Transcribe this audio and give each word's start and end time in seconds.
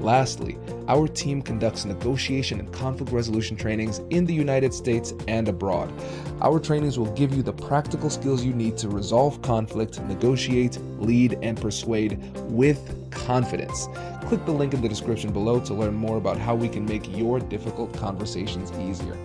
Lastly, 0.00 0.56
our 0.86 1.08
team 1.08 1.42
conducts 1.42 1.84
negotiation 1.84 2.60
and 2.60 2.72
conflict 2.72 3.10
resolution 3.10 3.56
trainings 3.56 3.98
in 4.10 4.24
the 4.24 4.34
United 4.34 4.72
States 4.72 5.12
and 5.26 5.48
abroad. 5.48 5.92
Our 6.40 6.60
trainings 6.60 6.98
will 6.98 7.12
give 7.14 7.34
you 7.34 7.42
the 7.42 7.52
practical 7.52 8.08
skills 8.08 8.44
you 8.44 8.54
need 8.54 8.76
to 8.78 8.88
resolve 8.88 9.42
conflict, 9.42 10.00
negotiate, 10.02 10.78
lead, 10.98 11.38
and 11.42 11.60
persuade 11.60 12.20
with 12.44 13.10
confidence. 13.10 13.88
Click 14.22 14.44
the 14.46 14.52
link 14.52 14.72
in 14.72 14.80
the 14.80 14.88
description 14.88 15.32
below 15.32 15.58
to 15.60 15.74
learn 15.74 15.94
more 15.94 16.16
about 16.16 16.38
how 16.38 16.54
we 16.54 16.68
can 16.68 16.84
make 16.84 17.16
your 17.16 17.40
difficult 17.40 17.92
conversations 17.94 18.70
easier. 18.78 19.16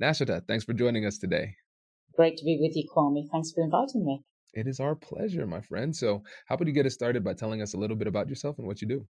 Nashita, 0.00 0.46
thanks 0.46 0.64
for 0.64 0.74
joining 0.74 1.06
us 1.06 1.18
today. 1.18 1.56
Great 2.14 2.36
to 2.36 2.44
be 2.44 2.58
with 2.60 2.76
you, 2.76 2.84
Kwame. 2.94 3.28
Thanks 3.32 3.50
for 3.52 3.64
inviting 3.64 4.04
me. 4.04 4.22
It 4.54 4.68
is 4.68 4.78
our 4.78 4.94
pleasure, 4.94 5.46
my 5.46 5.60
friend. 5.60 5.94
So, 5.94 6.22
how 6.46 6.54
about 6.54 6.68
you 6.68 6.72
get 6.72 6.86
us 6.86 6.94
started 6.94 7.24
by 7.24 7.34
telling 7.34 7.60
us 7.60 7.74
a 7.74 7.76
little 7.76 7.96
bit 7.96 8.06
about 8.06 8.28
yourself 8.28 8.56
and 8.58 8.66
what 8.66 8.80
you 8.80 8.86
do? 8.86 9.06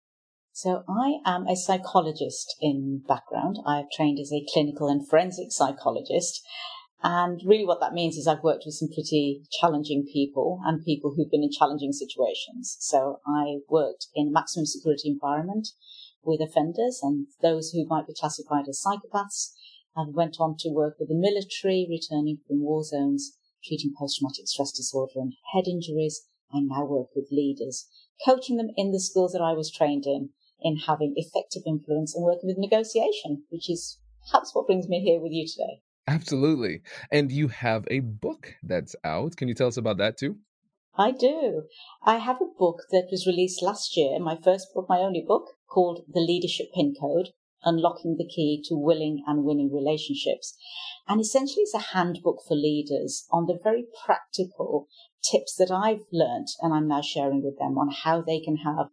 So, 0.53 0.83
I 0.88 1.19
am 1.25 1.47
a 1.47 1.55
psychologist 1.58 2.55
in 2.61 3.03
background. 3.05 3.58
I've 3.67 3.91
trained 3.94 4.19
as 4.19 4.31
a 4.31 4.45
clinical 4.53 4.88
and 4.88 5.08
forensic 5.08 5.52
psychologist. 5.52 6.41
And 7.02 7.41
really, 7.45 7.66
what 7.66 7.81
that 7.81 7.91
means 7.91 8.16
is 8.16 8.25
I've 8.25 8.44
worked 8.44 8.64
with 8.66 8.75
some 8.75 8.88
pretty 8.88 9.41
challenging 9.59 10.05
people 10.11 10.61
and 10.64 10.86
people 10.86 11.14
who've 11.14 11.30
been 11.30 11.44
in 11.44 11.52
challenging 11.52 11.91
situations. 11.91 12.77
So, 12.80 13.19
I 13.27 13.58
worked 13.67 14.08
in 14.16 14.30
a 14.30 14.31
maximum 14.31 14.66
security 14.66 15.09
environment 15.09 15.67
with 16.23 16.39
offenders 16.39 17.02
and 17.03 17.27
those 17.41 17.71
who 17.71 17.86
might 17.86 18.08
be 18.08 18.16
classified 18.17 18.69
as 18.69 18.81
psychopaths. 18.81 19.52
I 19.97 20.05
went 20.08 20.38
on 20.39 20.55
to 20.59 20.69
work 20.69 20.95
with 20.99 21.09
the 21.09 21.16
military, 21.16 21.86
returning 21.89 22.38
from 22.47 22.61
war 22.61 22.86
zones 22.86 23.38
treating 23.64 23.94
post-traumatic 23.97 24.47
stress 24.47 24.72
disorder 24.72 25.14
and 25.16 25.33
head 25.53 25.67
injuries. 25.67 26.28
I 26.53 26.59
now 26.59 26.86
work 26.86 27.08
with 27.16 27.31
leaders, 27.31 27.88
coaching 28.25 28.58
them 28.58 28.70
in 28.78 28.92
the 28.92 29.00
skills 29.00 29.33
that 29.33 29.42
I 29.42 29.53
was 29.53 29.72
trained 29.72 30.05
in, 30.05 30.30
in 30.61 30.78
having 30.78 31.14
effective 31.16 31.64
influence 31.66 32.16
and 32.16 32.23
working 32.23 32.47
with 32.47 32.58
negotiation, 32.58 33.43
which 33.49 33.70
is 33.70 33.99
perhaps 34.30 34.54
what 34.54 34.67
brings 34.67 34.87
me 34.87 35.02
here 35.02 35.20
with 35.20 35.32
you 35.32 35.48
today. 35.48 35.82
Absolutely. 36.08 36.82
And 37.11 37.32
you 37.32 37.48
have 37.48 37.87
a 37.89 38.02
book 38.02 38.55
that's 38.61 38.95
out. 39.04 39.36
Can 39.37 39.48
you 39.48 39.54
tell 39.54 39.67
us 39.67 39.77
about 39.77 39.98
that 39.98 40.17
too? 40.17 40.37
I 40.95 41.11
do. 41.11 41.64
I 42.04 42.17
have 42.17 42.39
a 42.39 42.60
book 42.60 42.83
that 42.92 43.08
was 43.10 43.26
released 43.26 43.64
last 43.64 43.98
year, 43.98 44.20
my 44.20 44.36
first 44.36 44.67
book, 44.76 44.86
my 44.87 44.99
only 44.99 45.23
book, 45.27 45.49
called 45.67 46.05
The 46.14 46.20
Leadership 46.20 46.67
Pin 46.76 46.93
Code 46.99 47.30
Unlocking 47.63 48.17
the 48.17 48.27
Key 48.27 48.63
to 48.65 48.75
Willing 48.75 49.23
and 49.27 49.43
Winning 49.43 49.71
Relationships. 49.73 50.55
And 51.07 51.19
essentially, 51.19 51.63
it's 51.63 51.73
a 51.73 51.93
handbook 51.93 52.39
for 52.47 52.55
leaders 52.55 53.27
on 53.31 53.45
the 53.45 53.59
very 53.61 53.85
practical 54.05 54.87
tips 55.23 55.55
that 55.55 55.71
I've 55.71 56.05
learned 56.11 56.47
and 56.61 56.73
I'm 56.73 56.87
now 56.87 57.01
sharing 57.01 57.43
with 57.43 57.57
them 57.57 57.77
on 57.77 57.89
how 57.91 58.21
they 58.21 58.39
can 58.39 58.57
have 58.57 58.87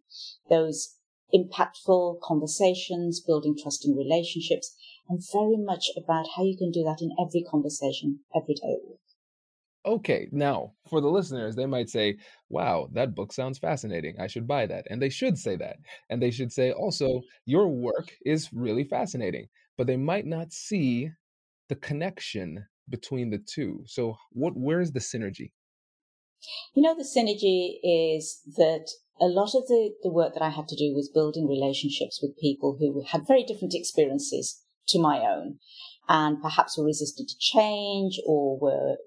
those 0.49 0.95
impactful 1.33 2.19
conversations, 2.21 3.21
building 3.21 3.55
trusting 3.61 3.95
relationships, 3.95 4.75
and 5.09 5.21
very 5.31 5.57
much 5.57 5.89
about 5.97 6.27
how 6.35 6.43
you 6.43 6.57
can 6.57 6.71
do 6.71 6.83
that 6.83 7.01
in 7.01 7.11
every 7.19 7.43
conversation 7.43 8.19
every 8.35 8.55
day. 8.55 8.77
Okay, 9.85 10.27
now 10.31 10.73
for 10.89 11.01
the 11.01 11.09
listeners, 11.09 11.55
they 11.55 11.65
might 11.65 11.89
say, 11.89 12.17
wow, 12.49 12.87
that 12.93 13.15
book 13.15 13.33
sounds 13.33 13.57
fascinating. 13.57 14.15
I 14.19 14.27
should 14.27 14.47
buy 14.47 14.67
that. 14.67 14.85
And 14.89 15.01
they 15.01 15.09
should 15.09 15.37
say 15.37 15.55
that. 15.55 15.77
And 16.09 16.21
they 16.21 16.29
should 16.29 16.51
say 16.51 16.71
also, 16.71 17.07
mm-hmm. 17.07 17.27
your 17.45 17.67
work 17.67 18.11
is 18.23 18.49
really 18.53 18.83
fascinating. 18.83 19.47
But 19.77 19.87
they 19.87 19.97
might 19.97 20.27
not 20.27 20.53
see 20.53 21.09
the 21.69 21.75
connection 21.75 22.65
between 22.89 23.31
the 23.31 23.39
two. 23.39 23.83
So, 23.87 24.17
what 24.31 24.55
where 24.55 24.81
is 24.81 24.91
the 24.91 24.99
synergy? 24.99 25.51
You 26.75 26.83
know, 26.83 26.95
the 26.95 27.03
synergy 27.03 27.75
is 27.83 28.41
that 28.57 28.87
a 29.19 29.25
lot 29.25 29.55
of 29.55 29.67
the, 29.67 29.93
the 30.03 30.11
work 30.11 30.33
that 30.33 30.43
I 30.43 30.49
had 30.49 30.67
to 30.67 30.75
do 30.75 30.93
was 30.93 31.09
building 31.13 31.47
relationships 31.47 32.19
with 32.21 32.37
people 32.37 32.77
who 32.79 33.03
had 33.07 33.27
very 33.27 33.43
different 33.43 33.73
experiences 33.73 34.61
to 34.87 34.99
my 34.99 35.19
own 35.19 35.59
and 36.09 36.41
perhaps 36.41 36.77
were 36.77 36.85
resistant 36.85 37.29
to 37.29 37.35
change 37.39 38.19
or 38.25 38.57
were 38.59 38.97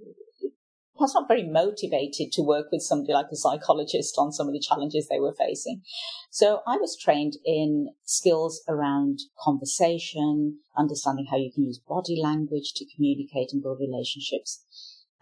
perhaps 0.96 1.14
not 1.14 1.28
very 1.28 1.42
motivated 1.42 2.30
to 2.32 2.42
work 2.42 2.66
with 2.70 2.82
somebody 2.82 3.12
like 3.12 3.26
a 3.32 3.36
psychologist 3.36 4.14
on 4.18 4.32
some 4.32 4.46
of 4.46 4.52
the 4.52 4.60
challenges 4.60 5.08
they 5.08 5.20
were 5.20 5.34
facing. 5.34 5.82
So 6.30 6.60
I 6.66 6.76
was 6.76 6.96
trained 6.96 7.34
in 7.44 7.90
skills 8.04 8.62
around 8.68 9.20
conversation, 9.40 10.58
understanding 10.76 11.26
how 11.30 11.36
you 11.36 11.50
can 11.52 11.64
use 11.64 11.78
body 11.78 12.20
language 12.20 12.72
to 12.76 12.86
communicate 12.94 13.52
and 13.52 13.62
build 13.62 13.78
relationships. 13.80 14.62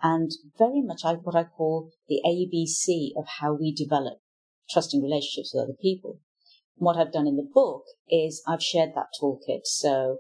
And 0.03 0.33
very 0.59 0.83
much 0.83 1.03
what 1.05 1.37
I 1.37 1.45
call 1.45 1.93
the 2.09 2.21
ABC 2.27 3.11
of 3.17 3.25
how 3.41 3.55
we 3.55 3.73
develop 3.73 4.19
trusting 4.71 5.03
relationships 5.03 5.53
with 5.55 5.65
other 5.65 5.77
people. 5.81 6.19
And 6.79 6.87
what 6.87 6.97
I've 6.97 7.13
done 7.13 7.27
in 7.27 7.37
the 7.37 7.49
book 7.55 7.85
is 8.09 8.43
I've 8.47 8.63
shared 8.63 8.91
that 8.95 9.09
toolkit. 9.21 9.61
So 9.65 10.19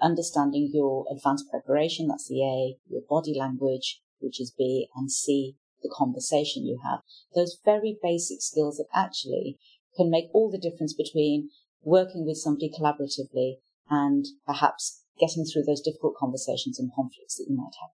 understanding 0.00 0.70
your 0.72 1.04
advanced 1.12 1.50
preparation, 1.50 2.08
that's 2.08 2.28
the 2.28 2.42
A, 2.42 2.76
your 2.88 3.02
body 3.08 3.34
language, 3.38 4.00
which 4.20 4.40
is 4.40 4.50
B, 4.50 4.88
and 4.96 5.10
C, 5.10 5.56
the 5.82 5.92
conversation 5.94 6.64
you 6.64 6.80
have. 6.84 7.00
Those 7.34 7.58
very 7.64 7.98
basic 8.02 8.42
skills 8.42 8.76
that 8.76 8.88
actually 8.94 9.58
can 9.96 10.10
make 10.10 10.28
all 10.32 10.50
the 10.50 10.58
difference 10.58 10.94
between 10.94 11.50
working 11.82 12.26
with 12.26 12.36
somebody 12.36 12.70
collaboratively 12.70 13.58
and 13.90 14.26
perhaps 14.46 15.02
getting 15.18 15.44
through 15.44 15.64
those 15.64 15.80
difficult 15.80 16.14
conversations 16.16 16.78
and 16.78 16.92
conflicts 16.94 17.36
that 17.36 17.46
you 17.48 17.56
might 17.56 17.74
have. 17.80 17.90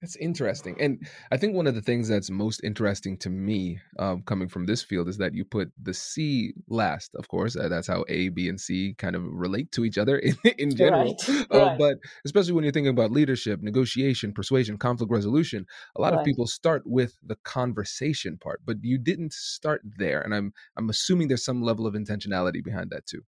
That's 0.00 0.14
interesting. 0.16 0.76
And 0.78 1.04
I 1.32 1.36
think 1.36 1.56
one 1.56 1.66
of 1.66 1.74
the 1.74 1.82
things 1.82 2.06
that's 2.06 2.30
most 2.30 2.62
interesting 2.62 3.16
to 3.18 3.30
me 3.30 3.80
um, 3.98 4.22
coming 4.22 4.48
from 4.48 4.64
this 4.64 4.80
field 4.80 5.08
is 5.08 5.18
that 5.18 5.34
you 5.34 5.44
put 5.44 5.72
the 5.82 5.92
C 5.92 6.52
last, 6.68 7.16
of 7.16 7.26
course. 7.26 7.56
Uh, 7.56 7.68
that's 7.68 7.88
how 7.88 8.04
A, 8.08 8.28
B, 8.28 8.48
and 8.48 8.60
C 8.60 8.94
kind 8.96 9.16
of 9.16 9.24
relate 9.24 9.72
to 9.72 9.84
each 9.84 9.98
other 9.98 10.18
in, 10.18 10.36
in 10.58 10.76
general. 10.76 11.16
Right. 11.28 11.46
Uh, 11.50 11.58
right. 11.58 11.78
But 11.78 11.98
especially 12.26 12.52
when 12.52 12.62
you're 12.62 12.72
thinking 12.72 12.90
about 12.90 13.10
leadership, 13.10 13.62
negotiation, 13.62 14.32
persuasion, 14.32 14.76
conflict 14.76 15.10
resolution, 15.10 15.64
a 15.96 16.00
lot 16.00 16.12
right. 16.12 16.20
of 16.20 16.24
people 16.24 16.46
start 16.46 16.82
with 16.84 17.14
the 17.24 17.36
conversation 17.44 18.36
part, 18.36 18.60
but 18.66 18.76
you 18.82 18.98
didn't 18.98 19.32
start 19.32 19.80
there. 19.96 20.20
And 20.20 20.34
I'm, 20.34 20.52
I'm 20.76 20.90
assuming 20.90 21.28
there's 21.28 21.44
some 21.44 21.62
level 21.62 21.86
of 21.86 21.94
intentionality 21.94 22.62
behind 22.62 22.90
that 22.90 23.06
too. 23.06 23.22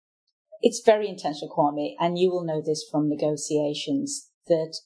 It's 0.60 0.82
very 0.84 1.08
intentional, 1.08 1.54
Kwame. 1.56 1.94
And 1.98 2.18
you 2.18 2.30
will 2.30 2.44
know 2.44 2.60
this 2.64 2.84
from 2.90 3.08
negotiations 3.08 4.30
that 4.46 4.76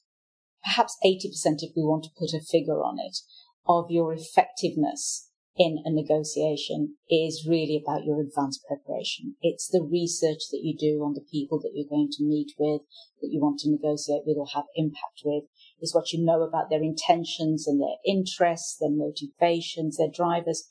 perhaps 0.65 0.97
80% 1.05 1.61
if 1.61 1.71
we 1.75 1.83
want 1.83 2.03
to 2.03 2.09
put 2.17 2.33
a 2.33 2.43
figure 2.43 2.81
on 2.81 2.97
it, 2.99 3.19
of 3.67 3.89
your 3.89 4.13
effectiveness 4.13 5.29
in 5.57 5.81
a 5.85 5.91
negotiation 5.91 6.95
is 7.09 7.47
really 7.47 7.81
about 7.81 8.03
your 8.03 8.19
advanced 8.19 8.61
preparation. 8.67 9.35
It's 9.41 9.69
the 9.69 9.87
research 9.89 10.49
that 10.51 10.61
you 10.63 10.75
do 10.77 11.01
on 11.03 11.13
the 11.13 11.25
people 11.31 11.59
that 11.61 11.71
you're 11.73 11.89
going 11.89 12.09
to 12.11 12.25
meet 12.25 12.51
with, 12.59 12.81
that 13.21 13.29
you 13.31 13.39
want 13.39 13.59
to 13.59 13.71
negotiate 13.71 14.23
with 14.25 14.37
or 14.37 14.47
have 14.53 14.65
impact 14.75 15.21
with, 15.23 15.45
is 15.81 15.95
what 15.95 16.11
you 16.11 16.23
know 16.23 16.41
about 16.41 16.69
their 16.69 16.83
intentions 16.83 17.67
and 17.67 17.79
their 17.79 17.95
interests, 18.05 18.75
their 18.77 18.91
motivations, 18.91 19.97
their 19.97 20.11
drivers. 20.13 20.67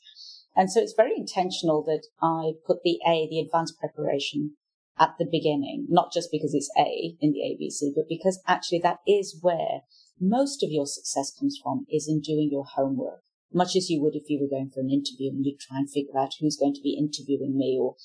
And 0.55 0.71
so 0.71 0.81
it's 0.81 0.93
very 0.95 1.17
intentional 1.17 1.83
that 1.83 2.05
I 2.21 2.53
put 2.65 2.83
the 2.83 2.99
A, 3.07 3.27
the 3.27 3.39
advanced 3.39 3.79
preparation, 3.79 4.55
at 4.97 5.15
the 5.19 5.27
beginning, 5.29 5.87
not 5.89 6.11
just 6.13 6.29
because 6.31 6.53
it's 6.53 6.71
A 6.77 7.15
in 7.19 7.33
the 7.33 7.43
ABC, 7.43 7.93
but 7.95 8.07
because 8.07 8.39
actually 8.47 8.79
that 8.79 8.99
is 9.07 9.39
where 9.41 9.81
most 10.19 10.63
of 10.63 10.71
your 10.71 10.85
success 10.85 11.33
comes 11.37 11.59
from 11.61 11.85
is 11.91 12.07
in 12.07 12.21
doing 12.21 12.49
your 12.51 12.65
homework, 12.65 13.21
much 13.53 13.75
as 13.75 13.89
you 13.89 14.01
would 14.01 14.15
if 14.15 14.29
you 14.29 14.39
were 14.39 14.49
going 14.49 14.69
for 14.69 14.79
an 14.79 14.89
interview 14.89 15.31
and 15.31 15.45
you 15.45 15.57
try 15.59 15.77
and 15.77 15.89
figure 15.89 16.17
out 16.17 16.35
who's 16.39 16.57
going 16.57 16.73
to 16.73 16.81
be 16.81 16.97
interviewing 16.97 17.57
me, 17.57 17.77
or 17.79 17.95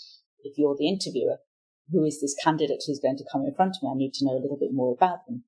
if 0.43 0.59
you're 0.59 0.77
the 0.77 0.89
interviewer, 0.89 1.39
who 1.93 2.05
is 2.05 2.21
this 2.21 2.37
candidate 2.43 2.83
who's 2.87 3.01
going 3.01 3.17
to 3.17 3.25
come 3.31 3.43
in 3.43 3.55
front 3.55 3.77
of 3.77 3.83
me? 3.83 3.91
I 3.93 3.99
need 3.99 4.15
to 4.15 4.25
know 4.25 4.33
a 4.33 4.43
little 4.43 4.59
bit 4.59 4.73
more 4.73 4.93
about 4.93 5.27
them. 5.27 5.45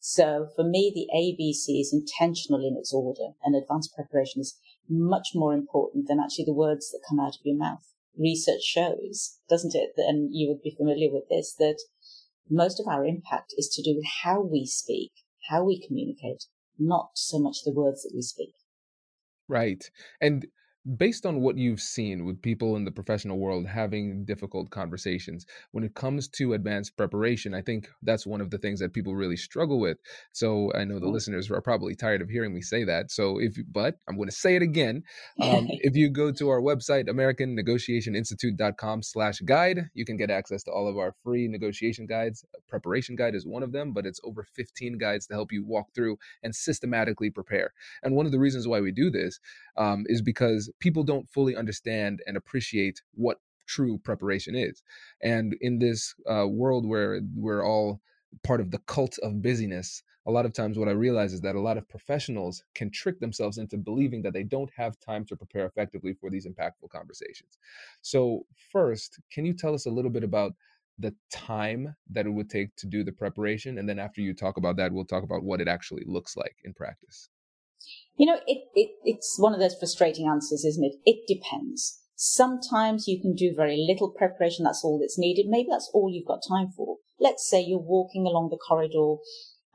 So 0.00 0.48
for 0.56 0.64
me, 0.64 0.90
the 0.92 1.06
ABC 1.14 1.80
is 1.80 1.92
intentional 1.92 2.66
in 2.66 2.76
its 2.76 2.92
order 2.92 3.34
and 3.44 3.54
advanced 3.54 3.94
preparation 3.94 4.40
is 4.40 4.58
much 4.88 5.28
more 5.34 5.54
important 5.54 6.08
than 6.08 6.18
actually 6.18 6.46
the 6.46 6.52
words 6.52 6.90
that 6.90 7.04
come 7.08 7.20
out 7.20 7.36
of 7.36 7.40
your 7.44 7.56
mouth. 7.56 7.86
Research 8.18 8.62
shows, 8.62 9.38
doesn't 9.48 9.74
it? 9.74 9.90
And 9.96 10.30
you 10.32 10.48
would 10.48 10.62
be 10.62 10.74
familiar 10.76 11.10
with 11.10 11.24
this, 11.28 11.54
that 11.58 11.78
most 12.48 12.80
of 12.80 12.86
our 12.86 13.04
impact 13.06 13.54
is 13.56 13.68
to 13.68 13.82
do 13.82 13.96
with 13.96 14.04
how 14.22 14.40
we 14.40 14.66
speak, 14.66 15.12
how 15.48 15.64
we 15.64 15.84
communicate, 15.84 16.44
not 16.78 17.10
so 17.14 17.38
much 17.38 17.58
the 17.64 17.72
words 17.72 18.02
that 18.02 18.12
we 18.14 18.22
speak. 18.22 18.54
Right. 19.48 19.84
And 20.20 20.46
based 20.96 21.24
on 21.24 21.40
what 21.40 21.56
you've 21.56 21.80
seen 21.80 22.24
with 22.24 22.42
people 22.42 22.74
in 22.74 22.84
the 22.84 22.90
professional 22.90 23.38
world 23.38 23.66
having 23.66 24.24
difficult 24.24 24.70
conversations 24.70 25.46
when 25.70 25.84
it 25.84 25.94
comes 25.94 26.26
to 26.26 26.54
advanced 26.54 26.96
preparation 26.96 27.54
i 27.54 27.62
think 27.62 27.88
that's 28.02 28.26
one 28.26 28.40
of 28.40 28.50
the 28.50 28.58
things 28.58 28.80
that 28.80 28.92
people 28.92 29.14
really 29.14 29.36
struggle 29.36 29.78
with. 29.78 29.98
So 30.32 30.72
i 30.74 30.84
know 30.84 30.98
the 30.98 31.08
listeners 31.08 31.50
are 31.50 31.60
probably 31.60 31.94
tired 31.94 32.20
of 32.20 32.28
hearing 32.28 32.52
me 32.52 32.62
say 32.62 32.84
that. 32.84 33.10
So 33.10 33.38
if 33.38 33.56
but 33.70 33.96
i'm 34.08 34.16
going 34.16 34.28
to 34.28 34.34
say 34.34 34.56
it 34.56 34.62
again 34.62 35.04
um, 35.40 35.66
if 35.70 35.94
you 35.94 36.10
go 36.10 36.32
to 36.32 36.48
our 36.48 36.60
website 36.60 37.08
americannegotiationinstitute.com 37.08 39.02
slash 39.02 39.38
guide 39.40 39.90
you 39.94 40.04
can 40.04 40.16
get 40.16 40.30
access 40.30 40.64
to 40.64 40.72
all 40.72 40.88
of 40.88 40.98
our 40.98 41.14
free 41.22 41.46
negotiation 41.46 42.06
guides. 42.06 42.44
Preparation 42.68 43.14
guide 43.14 43.34
is 43.34 43.46
one 43.46 43.62
of 43.62 43.72
them 43.72 43.92
but 43.92 44.06
it's 44.06 44.20
over 44.24 44.44
15 44.54 44.98
guides 44.98 45.26
to 45.28 45.34
help 45.34 45.52
you 45.52 45.64
walk 45.64 45.94
through 45.94 46.18
and 46.42 46.54
systematically 46.54 47.30
prepare. 47.30 47.72
And 48.02 48.16
one 48.16 48.26
of 48.26 48.32
the 48.32 48.40
reasons 48.40 48.66
why 48.66 48.80
we 48.80 48.90
do 48.90 49.10
this 49.10 49.38
um, 49.76 50.04
is 50.06 50.22
because 50.22 50.70
people 50.80 51.02
don't 51.02 51.28
fully 51.28 51.56
understand 51.56 52.20
and 52.26 52.36
appreciate 52.36 53.02
what 53.14 53.38
true 53.66 53.98
preparation 53.98 54.54
is. 54.54 54.82
And 55.22 55.56
in 55.60 55.78
this 55.78 56.14
uh, 56.30 56.46
world 56.46 56.86
where 56.86 57.20
we're 57.34 57.64
all 57.64 58.00
part 58.42 58.60
of 58.60 58.70
the 58.70 58.78
cult 58.78 59.18
of 59.22 59.42
busyness, 59.42 60.02
a 60.26 60.30
lot 60.30 60.46
of 60.46 60.52
times 60.52 60.78
what 60.78 60.88
I 60.88 60.92
realize 60.92 61.32
is 61.32 61.40
that 61.40 61.56
a 61.56 61.60
lot 61.60 61.76
of 61.76 61.88
professionals 61.88 62.62
can 62.74 62.90
trick 62.90 63.18
themselves 63.18 63.58
into 63.58 63.76
believing 63.76 64.22
that 64.22 64.32
they 64.32 64.44
don't 64.44 64.70
have 64.76 64.98
time 65.00 65.24
to 65.26 65.36
prepare 65.36 65.66
effectively 65.66 66.14
for 66.14 66.30
these 66.30 66.46
impactful 66.46 66.90
conversations. 66.90 67.58
So, 68.02 68.46
first, 68.70 69.20
can 69.32 69.44
you 69.44 69.52
tell 69.52 69.74
us 69.74 69.86
a 69.86 69.90
little 69.90 70.10
bit 70.10 70.22
about 70.22 70.52
the 70.98 71.14
time 71.32 71.96
that 72.10 72.26
it 72.26 72.30
would 72.30 72.50
take 72.50 72.74
to 72.76 72.86
do 72.86 73.02
the 73.02 73.12
preparation? 73.12 73.78
And 73.78 73.88
then 73.88 73.98
after 73.98 74.20
you 74.20 74.32
talk 74.32 74.58
about 74.58 74.76
that, 74.76 74.92
we'll 74.92 75.04
talk 75.04 75.24
about 75.24 75.42
what 75.42 75.60
it 75.60 75.68
actually 75.68 76.04
looks 76.06 76.36
like 76.36 76.56
in 76.62 76.72
practice. 76.72 77.28
You 78.16 78.26
know, 78.26 78.40
it, 78.46 78.64
it, 78.74 78.90
it's 79.04 79.36
one 79.38 79.54
of 79.54 79.60
those 79.60 79.76
frustrating 79.78 80.28
answers, 80.28 80.64
isn't 80.64 80.84
it? 80.84 80.96
It 81.04 81.26
depends. 81.26 82.00
Sometimes 82.14 83.08
you 83.08 83.20
can 83.20 83.34
do 83.34 83.52
very 83.56 83.76
little 83.76 84.10
preparation. 84.10 84.64
That's 84.64 84.84
all 84.84 84.98
that's 84.98 85.18
needed. 85.18 85.46
Maybe 85.48 85.68
that's 85.70 85.90
all 85.92 86.10
you've 86.12 86.26
got 86.26 86.40
time 86.46 86.68
for. 86.76 86.98
Let's 87.18 87.48
say 87.48 87.60
you're 87.60 87.78
walking 87.78 88.26
along 88.26 88.50
the 88.50 88.58
corridor 88.58 89.16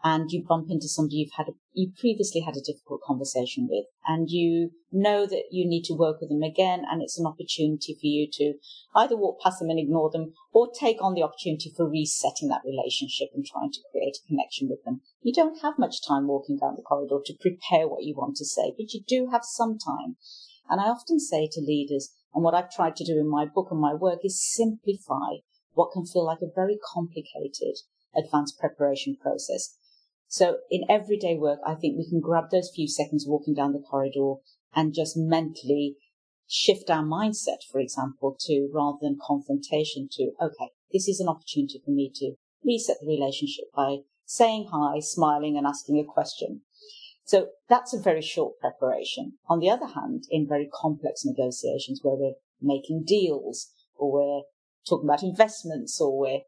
and 0.04 0.32
you 0.32 0.44
bump 0.48 0.68
into 0.70 0.88
somebody 0.88 1.18
you've 1.18 1.38
had 1.38 1.48
a, 1.48 1.54
you 1.74 1.92
previously 2.00 2.42
had 2.42 2.56
a 2.56 2.62
difficult 2.62 3.02
conversation 3.02 3.68
with 3.70 3.86
and 4.06 4.30
you 4.30 4.72
know 4.92 5.26
that 5.26 5.46
you 5.52 5.68
need 5.68 5.84
to 5.84 5.94
work 5.94 6.22
with 6.22 6.30
them 6.30 6.44
again 6.44 6.84
and 6.90 7.02
it's 7.02 7.20
an 7.20 7.26
opportunity 7.26 7.94
for 7.94 8.06
you 8.06 8.28
to 8.32 8.54
either 8.96 9.18
walk 9.18 9.42
past 9.42 9.60
them 9.60 9.70
and 9.70 9.80
ignore 9.80 10.10
them 10.12 10.34
or 10.54 10.70
take 10.72 11.02
on 11.02 11.14
the 11.14 11.24
opportunity 11.24 11.72
for 11.76 11.90
resetting 11.90 12.48
that 12.48 12.62
relationship 12.64 13.30
and 13.34 13.46
trying 13.46 13.72
to 13.72 13.82
create 13.92 14.18
a 14.18 14.28
connection 14.28 14.70
with 14.70 14.84
them. 14.84 15.02
You 15.22 15.34
don't 15.34 15.62
have 15.62 15.80
much 15.80 16.06
time 16.08 16.28
walking 16.28 16.58
down 16.58 16.76
the 16.76 16.84
corridor 16.84 17.18
to 17.26 17.34
prepare 17.40 17.88
what 17.88 18.04
you 18.04 18.16
want 18.16 18.36
to 18.38 18.46
say, 18.46 18.74
but 18.78 18.94
you 18.94 19.02
do 19.08 19.30
have 19.32 19.44
some 19.44 19.78
time. 19.78 20.16
And 20.70 20.80
I 20.80 20.86
often 20.86 21.20
say 21.20 21.48
to 21.52 21.62
leaders, 21.62 22.12
and 22.34 22.44
what 22.44 22.54
I've 22.54 22.72
tried 22.72 22.96
to 22.98 23.06
do 23.06 23.20
in 23.20 23.30
my 23.30 23.46
book 23.46 23.70
and 23.72 23.80
my 23.80 23.94
work 23.94 24.20
is 24.24 24.44
simplify 24.44 25.42
what 25.74 25.92
can 25.92 26.06
feel 26.06 26.26
like 26.26 26.42
a 26.42 26.54
very 26.54 26.78
complicated 26.94 27.80
advanced 28.16 28.60
preparation 28.60 29.16
process 29.22 29.78
so 30.28 30.58
in 30.70 30.84
everyday 30.90 31.36
work, 31.36 31.60
I 31.66 31.76
think 31.76 31.98
we 31.98 32.08
can 32.08 32.20
grab 32.20 32.50
those 32.52 32.72
few 32.74 32.88
seconds 32.88 33.26
walking 33.28 33.54
down 33.54 33.74
the 33.74 33.80
corridor 33.80 34.36
and 34.76 34.94
just 34.94 35.16
mentally 35.18 35.96
shift 36.48 36.90
our 36.90 37.04
mindset, 37.04 37.64
for 37.70 37.80
example, 37.80 38.36
to 38.42 38.70
rather 38.74 38.98
than 39.02 39.18
confrontation 39.22 40.08
to, 40.12 40.32
okay, 40.42 40.72
this 40.92 41.08
is 41.08 41.20
an 41.20 41.28
opportunity 41.28 41.82
for 41.84 41.92
me 41.92 42.12
to 42.16 42.34
reset 42.64 42.98
the 43.02 43.08
relationship 43.08 43.66
by 43.76 43.98
saying 44.26 44.70
hi, 44.72 45.00
smiling 45.00 45.58
and 45.58 45.66
asking 45.66 46.00
a 46.00 46.04
question. 46.04 46.62
So 47.26 47.50
that's 47.68 47.94
a 47.94 48.00
very 48.00 48.22
short 48.22 48.60
preparation. 48.60 49.34
On 49.50 49.60
the 49.60 49.70
other 49.70 49.88
hand, 49.88 50.24
in 50.30 50.48
very 50.48 50.70
complex 50.74 51.26
negotiations 51.26 52.00
where 52.02 52.16
we're 52.16 52.36
making 52.62 53.04
deals 53.06 53.72
or 53.96 54.12
we're 54.12 54.44
talking 54.88 55.10
about 55.10 55.24
investments 55.24 56.00
or 56.00 56.18
we're 56.18 56.42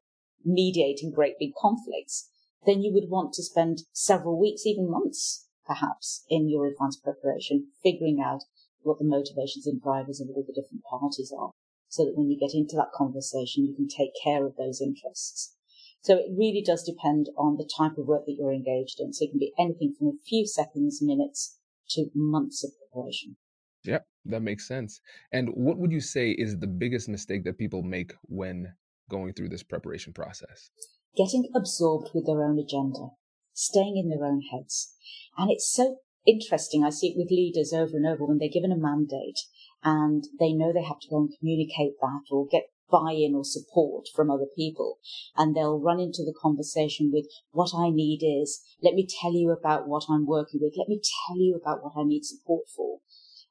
mediating 0.46 1.12
great 1.12 1.36
big 1.38 1.52
conflicts, 1.60 2.30
then 2.66 2.82
you 2.82 2.94
would 2.94 3.10
want 3.10 3.34
to 3.34 3.44
spend 3.44 3.84
several 3.94 4.40
weeks, 4.40 4.66
even 4.66 4.90
months, 4.90 5.48
perhaps, 5.66 6.26
in 6.30 6.50
your 6.50 6.68
advanced 6.68 7.04
preparation, 7.04 7.68
figuring 7.84 8.20
out 8.24 8.44
what 8.82 9.00
the 9.00 9.06
motivations 9.06 9.68
and 9.68 9.82
drivers 9.82 10.20
of 10.20 10.28
all 10.30 10.44
the 10.46 10.54
different 10.54 10.84
parties 10.90 11.34
are, 11.38 11.52
so 11.88 12.06
that 12.06 12.16
when 12.16 12.30
you 12.30 12.40
get 12.40 12.54
into 12.54 12.76
that 12.76 12.92
conversation, 12.94 13.66
you 13.66 13.74
can 13.74 13.88
take 13.88 14.12
care 14.24 14.46
of 14.46 14.56
those 14.56 14.82
interests. 14.82 15.56
So 16.02 16.16
it 16.16 16.32
really 16.32 16.64
does 16.66 16.84
depend 16.84 17.30
on 17.38 17.58
the 17.58 17.70
type 17.78 17.98
of 17.98 18.08
work 18.08 18.26
that 18.26 18.36
you're 18.40 18.54
engaged 18.54 19.00
in. 19.00 19.12
So 19.14 19.26
it 19.26 19.32
can 19.32 19.40
be 19.40 19.54
anything 19.60 19.94
from 19.98 20.08
a 20.08 20.24
few 20.26 20.48
seconds, 20.48 21.02
minutes 21.02 21.58
to 21.90 22.10
months 22.16 22.64
of 22.64 22.72
preparation. 22.78 23.36
Yep, 23.84 24.06
that 24.26 24.42
makes 24.42 24.68
sense. 24.68 25.02
And 25.32 25.50
what 25.50 25.78
would 25.78 25.92
you 25.92 26.02
say 26.02 26.32
is 26.32 26.58
the 26.58 26.68
biggest 26.68 27.10
mistake 27.10 27.44
that 27.46 27.58
people 27.58 27.82
make 27.82 28.14
when 28.24 28.74
going 29.10 29.34
through 29.34 29.50
this 29.50 29.64
preparation 29.64 30.14
process? 30.14 30.70
Getting 31.20 31.50
absorbed 31.54 32.12
with 32.14 32.26
their 32.26 32.44
own 32.44 32.58
agenda, 32.58 33.10
staying 33.54 33.98
in 33.98 34.08
their 34.08 34.26
own 34.26 34.42
heads. 34.54 34.96
And 35.38 35.52
it's 35.52 35.70
so 35.70 35.98
interesting. 36.26 36.86
I 36.86 36.90
see 36.90 37.10
it 37.10 37.18
with 37.18 37.30
leaders 37.30 37.74
over 37.74 37.98
and 37.98 38.08
over 38.08 38.26
when 38.26 38.38
they're 38.38 38.48
given 38.48 38.72
a 38.72 38.78
mandate 38.78 39.40
and 39.84 40.24
they 40.40 40.54
know 40.54 40.72
they 40.72 40.84
have 40.84 41.00
to 41.02 41.10
go 41.10 41.18
and 41.18 41.30
communicate 41.38 42.00
that 42.00 42.24
or 42.32 42.48
get 42.48 42.72
buy-in 42.90 43.36
or 43.36 43.44
support 43.44 44.06
from 44.16 44.32
other 44.32 44.48
people. 44.56 44.98
And 45.36 45.56
they'll 45.56 45.80
run 45.80 46.00
into 46.00 46.24
the 46.24 46.34
conversation 46.42 47.12
with 47.14 47.28
what 47.52 47.72
I 47.76 47.90
need 47.90 48.24
is, 48.24 48.62
let 48.82 48.96
me 48.96 49.06
tell 49.22 49.34
you 49.34 49.52
about 49.52 49.88
what 49.88 50.06
I'm 50.10 50.26
working 50.26 50.60
with. 50.62 50.74
Let 50.78 50.88
me 50.88 51.02
tell 51.28 51.38
you 51.38 51.60
about 51.62 51.84
what 51.84 51.94
I 51.98 52.04
need 52.04 52.24
support 52.24 52.66
for 52.76 53.00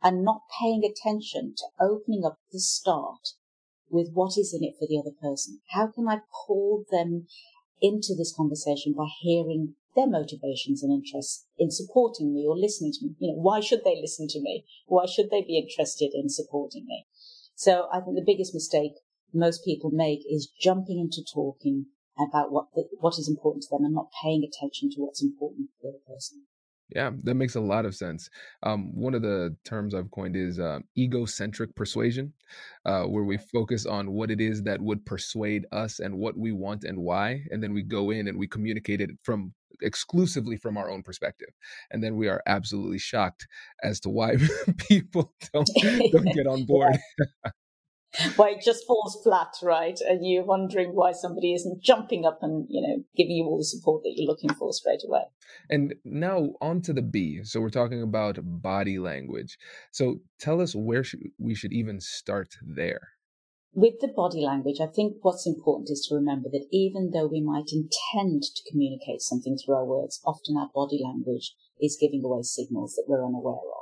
and 0.02 0.24
not 0.24 0.42
paying 0.60 0.82
attention 0.84 1.54
to 1.58 1.84
opening 1.84 2.24
up 2.24 2.38
the 2.52 2.60
start 2.60 3.34
with 3.90 4.10
what 4.12 4.36
is 4.36 4.54
in 4.54 4.66
it 4.66 4.74
for 4.78 4.86
the 4.88 4.98
other 4.98 5.14
person. 5.20 5.60
How 5.70 5.88
can 5.88 6.08
I 6.08 6.20
pull 6.46 6.84
them 6.90 7.26
into 7.80 8.14
this 8.14 8.34
conversation 8.34 8.92
by 8.92 9.06
hearing 9.20 9.74
their 9.94 10.08
motivations 10.08 10.82
and 10.82 10.92
interests 10.92 11.46
in 11.58 11.70
supporting 11.70 12.32
me 12.32 12.46
or 12.46 12.56
listening 12.56 12.92
to 12.92 13.06
me? 13.06 13.14
You 13.18 13.32
know, 13.32 13.40
why 13.40 13.60
should 13.60 13.84
they 13.84 14.00
listen 14.00 14.28
to 14.28 14.40
me? 14.40 14.64
Why 14.86 15.06
should 15.06 15.30
they 15.30 15.42
be 15.42 15.58
interested 15.58 16.10
in 16.14 16.28
supporting 16.28 16.86
me? 16.86 17.06
So 17.54 17.88
I 17.92 18.00
think 18.00 18.16
the 18.16 18.24
biggest 18.24 18.54
mistake 18.54 18.92
most 19.32 19.64
people 19.64 19.90
make 19.90 20.20
is 20.30 20.50
jumping 20.60 20.98
into 20.98 21.22
talking 21.32 21.86
about 22.18 22.50
what 22.50 22.66
the, 22.74 22.84
what 22.98 23.18
is 23.18 23.28
important 23.28 23.64
to 23.64 23.68
them 23.70 23.84
and 23.84 23.94
not 23.94 24.10
paying 24.22 24.42
attention 24.44 24.90
to 24.90 25.00
what's 25.00 25.22
important 25.22 25.70
for 25.80 25.92
the 25.92 26.00
person. 26.12 26.42
Yeah, 26.94 27.10
that 27.24 27.34
makes 27.34 27.54
a 27.54 27.60
lot 27.60 27.84
of 27.84 27.94
sense. 27.94 28.30
Um, 28.62 28.94
one 28.94 29.14
of 29.14 29.20
the 29.22 29.54
terms 29.64 29.94
I've 29.94 30.10
coined 30.10 30.36
is 30.36 30.58
uh, 30.58 30.78
egocentric 30.96 31.74
persuasion, 31.74 32.32
uh, 32.86 33.02
where 33.04 33.24
we 33.24 33.36
focus 33.36 33.84
on 33.84 34.12
what 34.12 34.30
it 34.30 34.40
is 34.40 34.62
that 34.62 34.80
would 34.80 35.04
persuade 35.04 35.66
us 35.70 35.98
and 35.98 36.16
what 36.18 36.38
we 36.38 36.52
want 36.52 36.84
and 36.84 36.98
why, 36.98 37.42
and 37.50 37.62
then 37.62 37.74
we 37.74 37.82
go 37.82 38.10
in 38.10 38.26
and 38.26 38.38
we 38.38 38.46
communicate 38.48 39.02
it 39.02 39.10
from 39.22 39.52
exclusively 39.82 40.56
from 40.56 40.76
our 40.78 40.90
own 40.90 41.02
perspective, 41.02 41.50
and 41.90 42.02
then 42.02 42.16
we 42.16 42.26
are 42.28 42.42
absolutely 42.46 42.98
shocked 42.98 43.46
as 43.82 44.00
to 44.00 44.08
why 44.08 44.36
people 44.88 45.34
don't 45.52 45.68
don't 46.10 46.34
get 46.34 46.46
on 46.46 46.64
board. 46.66 46.96
why 48.36 48.50
it 48.50 48.62
just 48.62 48.86
falls 48.86 49.20
flat, 49.22 49.54
right? 49.62 49.98
And 50.00 50.26
you're 50.26 50.44
wondering 50.44 50.94
why 50.94 51.12
somebody 51.12 51.54
isn't 51.54 51.82
jumping 51.82 52.24
up 52.24 52.40
and, 52.42 52.66
you 52.68 52.80
know, 52.80 53.04
giving 53.16 53.36
you 53.36 53.44
all 53.44 53.58
the 53.58 53.64
support 53.64 54.02
that 54.02 54.14
you're 54.16 54.26
looking 54.26 54.52
for 54.54 54.72
straight 54.72 55.02
away. 55.06 55.22
And 55.70 55.94
now 56.04 56.50
on 56.60 56.82
to 56.82 56.92
the 56.92 57.02
B. 57.02 57.40
So 57.44 57.60
we're 57.60 57.70
talking 57.70 58.02
about 58.02 58.38
body 58.42 58.98
language. 58.98 59.58
So 59.92 60.20
tell 60.38 60.60
us 60.60 60.74
where 60.74 61.04
we 61.38 61.54
should 61.54 61.72
even 61.72 62.00
start 62.00 62.56
there. 62.62 63.12
With 63.74 64.00
the 64.00 64.08
body 64.08 64.40
language, 64.40 64.80
I 64.80 64.86
think 64.86 65.18
what's 65.20 65.46
important 65.46 65.90
is 65.90 66.06
to 66.08 66.16
remember 66.16 66.48
that 66.50 66.66
even 66.72 67.10
though 67.12 67.26
we 67.26 67.40
might 67.40 67.70
intend 67.70 68.42
to 68.42 68.70
communicate 68.70 69.20
something 69.20 69.56
through 69.56 69.76
our 69.76 69.84
words, 69.84 70.20
often 70.24 70.56
our 70.56 70.70
body 70.74 71.00
language 71.04 71.54
is 71.80 71.98
giving 72.00 72.24
away 72.24 72.42
signals 72.42 72.94
that 72.94 73.04
we're 73.06 73.24
unaware 73.24 73.54
of. 73.54 73.77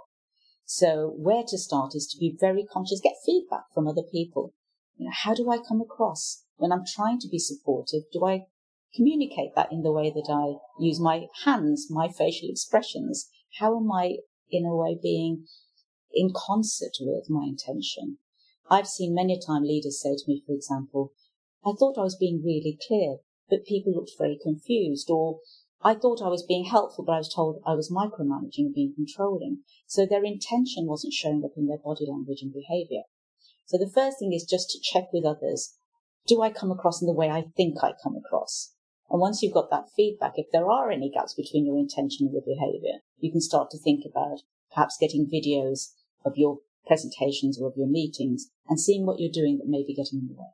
So 0.68 1.14
where 1.16 1.44
to 1.46 1.56
start 1.56 1.94
is 1.94 2.08
to 2.08 2.18
be 2.18 2.36
very 2.38 2.64
conscious, 2.64 3.00
get 3.00 3.14
feedback 3.24 3.72
from 3.72 3.86
other 3.86 4.02
people. 4.02 4.52
You 4.96 5.06
know, 5.06 5.12
how 5.14 5.32
do 5.32 5.48
I 5.48 5.58
come 5.58 5.80
across 5.80 6.44
when 6.56 6.72
I'm 6.72 6.84
trying 6.84 7.20
to 7.20 7.28
be 7.28 7.38
supportive? 7.38 8.02
Do 8.12 8.26
I 8.26 8.46
communicate 8.94 9.54
that 9.54 9.70
in 9.70 9.82
the 9.82 9.92
way 9.92 10.10
that 10.10 10.28
I 10.28 10.58
use 10.82 10.98
my 10.98 11.26
hands, 11.44 11.86
my 11.88 12.08
facial 12.08 12.48
expressions? 12.50 13.30
How 13.60 13.76
am 13.76 13.92
I, 13.92 14.16
in 14.50 14.66
a 14.66 14.74
way, 14.74 14.98
being 15.00 15.46
in 16.12 16.32
concert 16.34 16.96
with 17.00 17.30
my 17.30 17.44
intention? 17.44 18.18
I've 18.68 18.88
seen 18.88 19.14
many 19.14 19.34
a 19.34 19.40
time 19.40 19.62
leaders 19.62 20.02
say 20.02 20.16
to 20.16 20.24
me, 20.26 20.42
for 20.44 20.52
example, 20.52 21.12
I 21.64 21.72
thought 21.78 21.96
I 21.96 22.02
was 22.02 22.16
being 22.18 22.42
really 22.44 22.76
clear, 22.88 23.18
but 23.48 23.64
people 23.64 23.94
looked 23.94 24.18
very 24.18 24.38
confused, 24.42 25.08
or 25.10 25.38
I 25.82 25.94
thought 25.94 26.22
I 26.22 26.28
was 26.28 26.42
being 26.42 26.64
helpful, 26.64 27.04
but 27.04 27.12
I 27.12 27.18
was 27.18 27.32
told 27.32 27.62
I 27.66 27.74
was 27.74 27.92
micromanaging, 27.92 28.74
being 28.74 28.94
controlling. 28.94 29.62
So 29.86 30.06
their 30.06 30.24
intention 30.24 30.86
wasn't 30.86 31.12
showing 31.12 31.42
up 31.44 31.52
in 31.56 31.66
their 31.66 31.78
body 31.78 32.06
language 32.08 32.40
and 32.42 32.52
behavior. 32.52 33.02
So 33.66 33.78
the 33.78 33.90
first 33.92 34.18
thing 34.18 34.32
is 34.32 34.46
just 34.48 34.70
to 34.70 34.80
check 34.82 35.12
with 35.12 35.24
others. 35.24 35.76
Do 36.26 36.42
I 36.42 36.50
come 36.50 36.70
across 36.70 37.00
in 37.00 37.06
the 37.06 37.14
way 37.14 37.30
I 37.30 37.44
think 37.56 37.76
I 37.82 37.92
come 38.02 38.16
across? 38.16 38.72
And 39.10 39.20
once 39.20 39.42
you've 39.42 39.54
got 39.54 39.70
that 39.70 39.90
feedback, 39.94 40.32
if 40.36 40.46
there 40.52 40.70
are 40.70 40.90
any 40.90 41.10
gaps 41.10 41.34
between 41.34 41.66
your 41.66 41.78
intention 41.78 42.26
and 42.26 42.32
your 42.32 42.42
behavior, 42.42 43.00
you 43.18 43.30
can 43.30 43.40
start 43.40 43.70
to 43.70 43.78
think 43.78 44.04
about 44.04 44.40
perhaps 44.74 44.96
getting 45.00 45.30
videos 45.32 45.92
of 46.24 46.32
your 46.36 46.58
presentations 46.86 47.60
or 47.60 47.68
of 47.68 47.74
your 47.76 47.88
meetings 47.88 48.46
and 48.68 48.80
seeing 48.80 49.06
what 49.06 49.20
you're 49.20 49.30
doing 49.32 49.58
that 49.58 49.68
may 49.68 49.84
be 49.86 49.94
getting 49.94 50.20
in 50.20 50.28
the 50.28 50.34
way. 50.34 50.50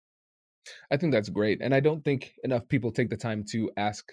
I 0.90 0.96
think 0.96 1.12
that's 1.12 1.28
great. 1.28 1.60
And 1.62 1.74
I 1.74 1.80
don't 1.80 2.04
think 2.04 2.34
enough 2.44 2.68
people 2.68 2.92
take 2.92 3.10
the 3.10 3.16
time 3.16 3.44
to 3.50 3.70
ask 3.76 4.12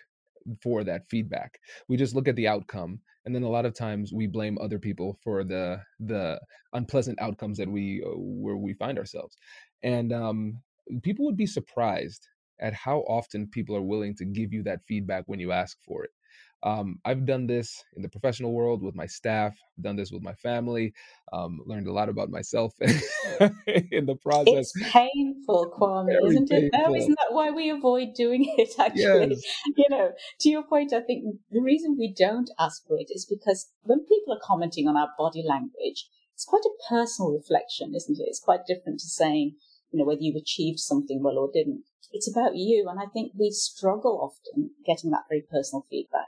for 0.62 0.84
that 0.84 1.10
feedback. 1.10 1.60
We 1.88 1.98
just 1.98 2.16
look 2.16 2.28
at 2.28 2.36
the 2.36 2.48
outcome 2.48 3.00
and 3.26 3.36
then 3.36 3.44
a 3.44 3.50
lot 3.50 3.66
of 3.66 3.74
times 3.76 4.14
we 4.14 4.28
blame 4.28 4.58
other 4.60 4.80
people 4.80 5.20
for 5.24 5.44
the 5.44 5.82
the 6.00 6.40
unpleasant 6.74 7.20
outcomes 7.22 7.58
that 7.58 7.70
we 7.70 8.04
uh, 8.06 8.10
where 8.18 8.58
we 8.58 8.74
find 8.74 8.98
ourselves. 8.98 9.38
And 9.84 10.12
um 10.14 10.62
people 11.04 11.26
would 11.26 11.38
be 11.38 11.46
surprised 11.46 12.28
at 12.60 12.74
how 12.74 13.00
often 13.02 13.48
people 13.48 13.76
are 13.76 13.82
willing 13.82 14.16
to 14.16 14.26
give 14.26 14.52
you 14.54 14.64
that 14.64 14.82
feedback 14.88 15.24
when 15.28 15.40
you 15.40 15.52
ask 15.52 15.78
for 15.86 16.04
it. 16.04 16.12
Um, 16.64 17.00
I've 17.06 17.26
done 17.26 17.48
this 17.48 17.84
in 17.96 18.02
the 18.02 18.10
professional 18.10 18.52
world 18.52 18.84
with 18.84 18.96
my 18.96 19.06
staff, 19.06 19.54
I've 19.78 19.84
done 19.84 19.96
this 19.96 20.12
with 20.12 20.22
my 20.22 20.34
family, 20.34 20.94
um, 21.32 21.60
learned 21.66 21.88
a 21.88 21.94
lot 21.94 22.10
about 22.10 22.30
myself 22.30 22.74
in 22.82 24.06
the 24.06 24.18
process. 24.22 24.72
It's 24.76 24.92
painful, 24.92 25.74
Kwame, 25.80 26.08
Very 26.08 26.28
isn't 26.28 26.52
it? 26.52 26.72
No, 26.74 26.94
isn't 26.94 27.16
that 27.18 27.34
why 27.34 27.50
we 27.52 27.70
avoid 27.70 28.14
doing 28.14 28.44
it, 28.58 28.74
actually? 28.78 29.36
Yes. 29.36 29.44
You 29.78 29.86
know, 29.90 30.12
to 30.42 30.50
your 30.50 30.64
point, 30.64 30.92
I 30.92 31.02
think 31.02 31.24
the 31.50 31.62
reason 31.62 31.96
we 31.98 32.14
don't 32.14 32.50
ask 32.60 32.86
for 32.86 32.98
it 32.98 33.08
is 33.10 33.26
because 33.26 33.70
when 33.84 34.00
people 34.00 34.34
are 34.34 34.42
commenting 34.44 34.88
on 34.88 34.98
our 34.98 35.10
body 35.18 35.44
language, 35.48 36.10
it's 36.34 36.46
quite 36.46 36.64
a 36.66 36.90
personal 36.90 37.32
reflection, 37.32 37.94
isn't 37.96 38.20
it? 38.20 38.28
It's 38.28 38.40
quite 38.40 38.66
different 38.66 39.00
to 39.00 39.08
saying, 39.08 39.56
you 39.92 40.00
know, 40.00 40.06
whether 40.06 40.22
you've 40.22 40.42
achieved 40.42 40.80
something 40.80 41.22
well 41.24 41.38
or 41.38 41.50
didn't. 41.52 41.84
It's 42.12 42.30
about 42.30 42.56
you. 42.56 42.88
And 42.90 43.00
I 43.00 43.06
think 43.06 43.34
we 43.38 43.52
struggle 43.52 44.20
often 44.22 44.72
getting 44.86 45.12
that 45.12 45.24
very 45.30 45.42
personal 45.42 45.86
feedback. 45.90 46.28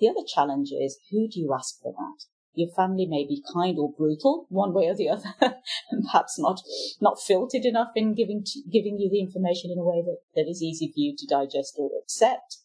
The 0.00 0.08
other 0.08 0.24
challenge 0.26 0.72
is 0.72 0.98
who 1.10 1.28
do 1.28 1.38
you 1.38 1.52
ask 1.52 1.78
for 1.80 1.92
that? 1.92 2.24
Your 2.54 2.70
family 2.70 3.06
may 3.06 3.26
be 3.26 3.44
kind 3.52 3.78
or 3.78 3.92
brutal, 3.92 4.46
one 4.48 4.72
way 4.72 4.88
or 4.88 4.94
the 4.94 5.10
other, 5.10 5.34
and 5.90 6.04
perhaps 6.04 6.38
not 6.38 6.62
not 7.00 7.20
filtered 7.20 7.66
enough 7.66 7.92
in 7.94 8.14
giving 8.14 8.44
giving 8.72 8.98
you 8.98 9.10
the 9.10 9.20
information 9.20 9.70
in 9.70 9.78
a 9.78 9.84
way 9.84 10.02
that, 10.02 10.18
that 10.34 10.48
is 10.48 10.62
easy 10.62 10.88
for 10.88 10.98
you 10.98 11.14
to 11.16 11.26
digest 11.26 11.74
or 11.78 11.90
accept. 12.02 12.56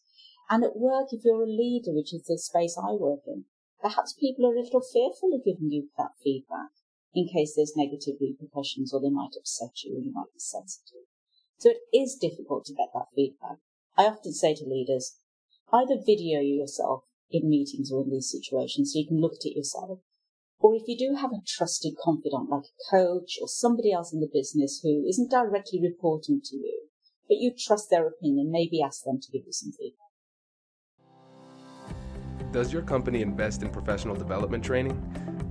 And 0.48 0.64
at 0.64 0.76
work, 0.76 1.12
if 1.12 1.24
you're 1.24 1.42
a 1.42 1.46
leader, 1.46 1.92
which 1.92 2.14
is 2.14 2.24
the 2.24 2.38
space 2.38 2.78
I 2.78 2.92
work 2.92 3.20
in, 3.26 3.44
perhaps 3.82 4.14
people 4.14 4.46
are 4.46 4.54
a 4.54 4.60
little 4.60 4.80
fearful 4.80 5.34
of 5.34 5.44
giving 5.44 5.70
you 5.70 5.90
that 5.98 6.16
feedback 6.22 6.70
in 7.14 7.28
case 7.28 7.54
there's 7.54 7.76
negative 7.76 8.16
repercussions 8.20 8.92
or 8.92 9.00
they 9.00 9.10
might 9.10 9.36
upset 9.36 9.84
you 9.84 9.96
or 9.96 10.00
you 10.00 10.12
might 10.12 10.32
be 10.32 10.40
sensitive. 10.40 11.04
So 11.58 11.70
it 11.70 11.96
is 11.96 12.16
difficult 12.16 12.64
to 12.66 12.74
get 12.74 12.88
that 12.94 13.12
feedback. 13.14 13.58
I 13.96 14.04
often 14.04 14.32
say 14.32 14.54
to 14.54 14.64
leaders, 14.64 15.18
either 15.72 15.96
video 16.04 16.40
yourself 16.40 17.04
in 17.30 17.48
meetings 17.48 17.90
or 17.90 18.02
in 18.04 18.10
these 18.10 18.30
situations 18.30 18.92
so 18.92 18.98
you 18.98 19.06
can 19.06 19.20
look 19.20 19.34
at 19.34 19.46
it 19.46 19.56
yourself. 19.56 20.00
Or 20.58 20.74
if 20.74 20.82
you 20.86 20.96
do 20.96 21.16
have 21.16 21.32
a 21.32 21.42
trusted 21.46 21.94
confidant 22.02 22.48
like 22.48 22.64
a 22.64 22.90
coach 22.90 23.38
or 23.40 23.48
somebody 23.48 23.92
else 23.92 24.12
in 24.12 24.20
the 24.20 24.30
business 24.32 24.80
who 24.82 25.04
isn't 25.06 25.30
directly 25.30 25.80
reporting 25.82 26.40
to 26.44 26.56
you, 26.56 26.88
but 27.28 27.36
you 27.38 27.52
trust 27.56 27.90
their 27.90 28.06
opinion, 28.06 28.50
maybe 28.50 28.80
ask 28.82 29.04
them 29.04 29.20
to 29.20 29.30
give 29.30 29.42
you 29.44 29.52
some 29.52 29.72
feedback. 29.72 30.06
Does 32.52 32.72
your 32.72 32.82
company 32.82 33.20
invest 33.20 33.62
in 33.62 33.68
professional 33.68 34.14
development 34.14 34.64
training? 34.64 34.96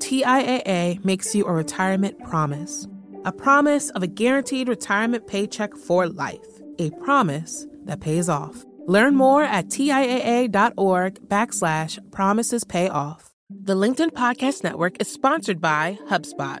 TIAA 0.00 1.04
makes 1.04 1.34
you 1.34 1.44
a 1.46 1.52
retirement 1.52 2.18
promise 2.24 2.86
a 3.24 3.32
promise 3.32 3.90
of 3.90 4.02
a 4.02 4.06
guaranteed 4.06 4.66
retirement 4.66 5.26
paycheck 5.26 5.76
for 5.76 6.08
life, 6.08 6.62
a 6.78 6.90
promise 6.92 7.66
that 7.84 8.00
pays 8.00 8.28
off. 8.30 8.64
Learn 8.86 9.14
more 9.14 9.42
at 9.42 9.66
TIAA.org 9.66 11.28
backslash 11.28 12.10
promises 12.10 12.64
pay 12.64 12.88
off. 12.88 13.30
The 13.50 13.74
LinkedIn 13.74 14.12
Podcast 14.12 14.64
Network 14.64 15.00
is 15.00 15.12
sponsored 15.12 15.60
by 15.60 15.98
HubSpot. 16.08 16.60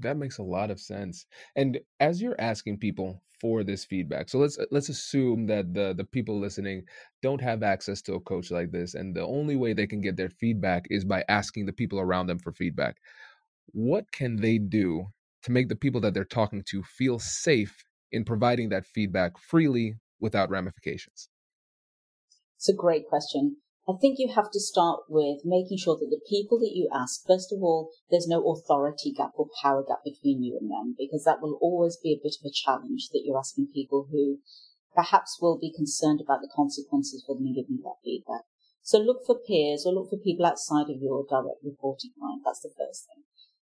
That 0.00 0.16
makes 0.16 0.38
a 0.38 0.42
lot 0.42 0.70
of 0.70 0.80
sense. 0.80 1.26
And 1.56 1.80
as 2.00 2.20
you're 2.22 2.40
asking 2.40 2.78
people 2.78 3.22
for 3.40 3.64
this 3.64 3.84
feedback, 3.84 4.28
so 4.28 4.38
let's 4.38 4.58
uh, 4.58 4.66
let's 4.70 4.88
assume 4.88 5.46
that 5.46 5.74
the 5.74 5.94
the 5.94 6.04
people 6.04 6.38
listening 6.40 6.84
don't 7.22 7.40
have 7.40 7.62
access 7.62 8.02
to 8.02 8.14
a 8.14 8.20
coach 8.20 8.50
like 8.50 8.70
this, 8.70 8.94
and 8.94 9.14
the 9.14 9.24
only 9.26 9.56
way 9.56 9.72
they 9.72 9.86
can 9.86 10.00
get 10.00 10.16
their 10.16 10.30
feedback 10.30 10.86
is 10.90 11.04
by 11.04 11.24
asking 11.28 11.66
the 11.66 11.72
people 11.72 12.00
around 12.00 12.26
them 12.26 12.38
for 12.38 12.52
feedback 12.52 12.96
what 13.72 14.10
can 14.12 14.36
they 14.36 14.58
do 14.58 15.06
to 15.42 15.52
make 15.52 15.68
the 15.68 15.76
people 15.76 16.00
that 16.00 16.14
they're 16.14 16.24
talking 16.24 16.62
to 16.62 16.82
feel 16.82 17.18
safe 17.18 17.84
in 18.12 18.24
providing 18.24 18.68
that 18.70 18.86
feedback 18.86 19.38
freely 19.38 19.96
without 20.20 20.50
ramifications? 20.50 21.28
It's 22.56 22.68
a 22.68 22.74
great 22.74 23.06
question. 23.08 23.56
I 23.90 23.98
think 23.98 24.18
you 24.18 24.32
have 24.34 24.50
to 24.52 24.60
start 24.60 25.00
with 25.08 25.40
making 25.44 25.78
sure 25.78 25.96
that 25.96 26.10
the 26.10 26.20
people 26.28 26.58
that 26.60 26.72
you 26.74 26.88
ask, 26.94 27.26
first 27.26 27.52
of 27.52 27.62
all, 27.62 27.90
there's 28.10 28.28
no 28.28 28.40
authority 28.50 29.12
gap 29.12 29.32
or 29.34 29.48
power 29.62 29.82
gap 29.82 30.04
between 30.04 30.42
you 30.42 30.58
and 30.60 30.70
them, 30.70 30.94
because 30.96 31.24
that 31.24 31.42
will 31.42 31.58
always 31.60 31.96
be 31.96 32.12
a 32.12 32.22
bit 32.22 32.36
of 32.40 32.46
a 32.46 32.54
challenge 32.54 33.08
that 33.12 33.22
you're 33.24 33.38
asking 33.38 33.68
people 33.74 34.06
who 34.10 34.38
perhaps 34.94 35.38
will 35.40 35.58
be 35.58 35.72
concerned 35.74 36.20
about 36.20 36.40
the 36.40 36.52
consequences 36.54 37.24
for 37.26 37.34
them 37.34 37.46
in 37.46 37.54
giving 37.54 37.80
that 37.82 37.98
feedback. 38.04 38.42
So 38.82 38.98
look 38.98 39.26
for 39.26 39.38
peers 39.38 39.84
or 39.86 39.92
look 39.92 40.10
for 40.10 40.18
people 40.18 40.46
outside 40.46 40.90
of 40.90 41.00
your 41.00 41.24
direct 41.28 41.62
reporting 41.64 42.12
line. 42.20 42.40
That's 42.44 42.60
the 42.60 42.74
first 42.76 43.06
thing. 43.06 43.24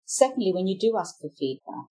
Secondly, 0.05 0.53
when 0.53 0.67
you 0.67 0.79
do 0.79 0.97
ask 0.99 1.21
for 1.21 1.31
feedback, 1.31 1.89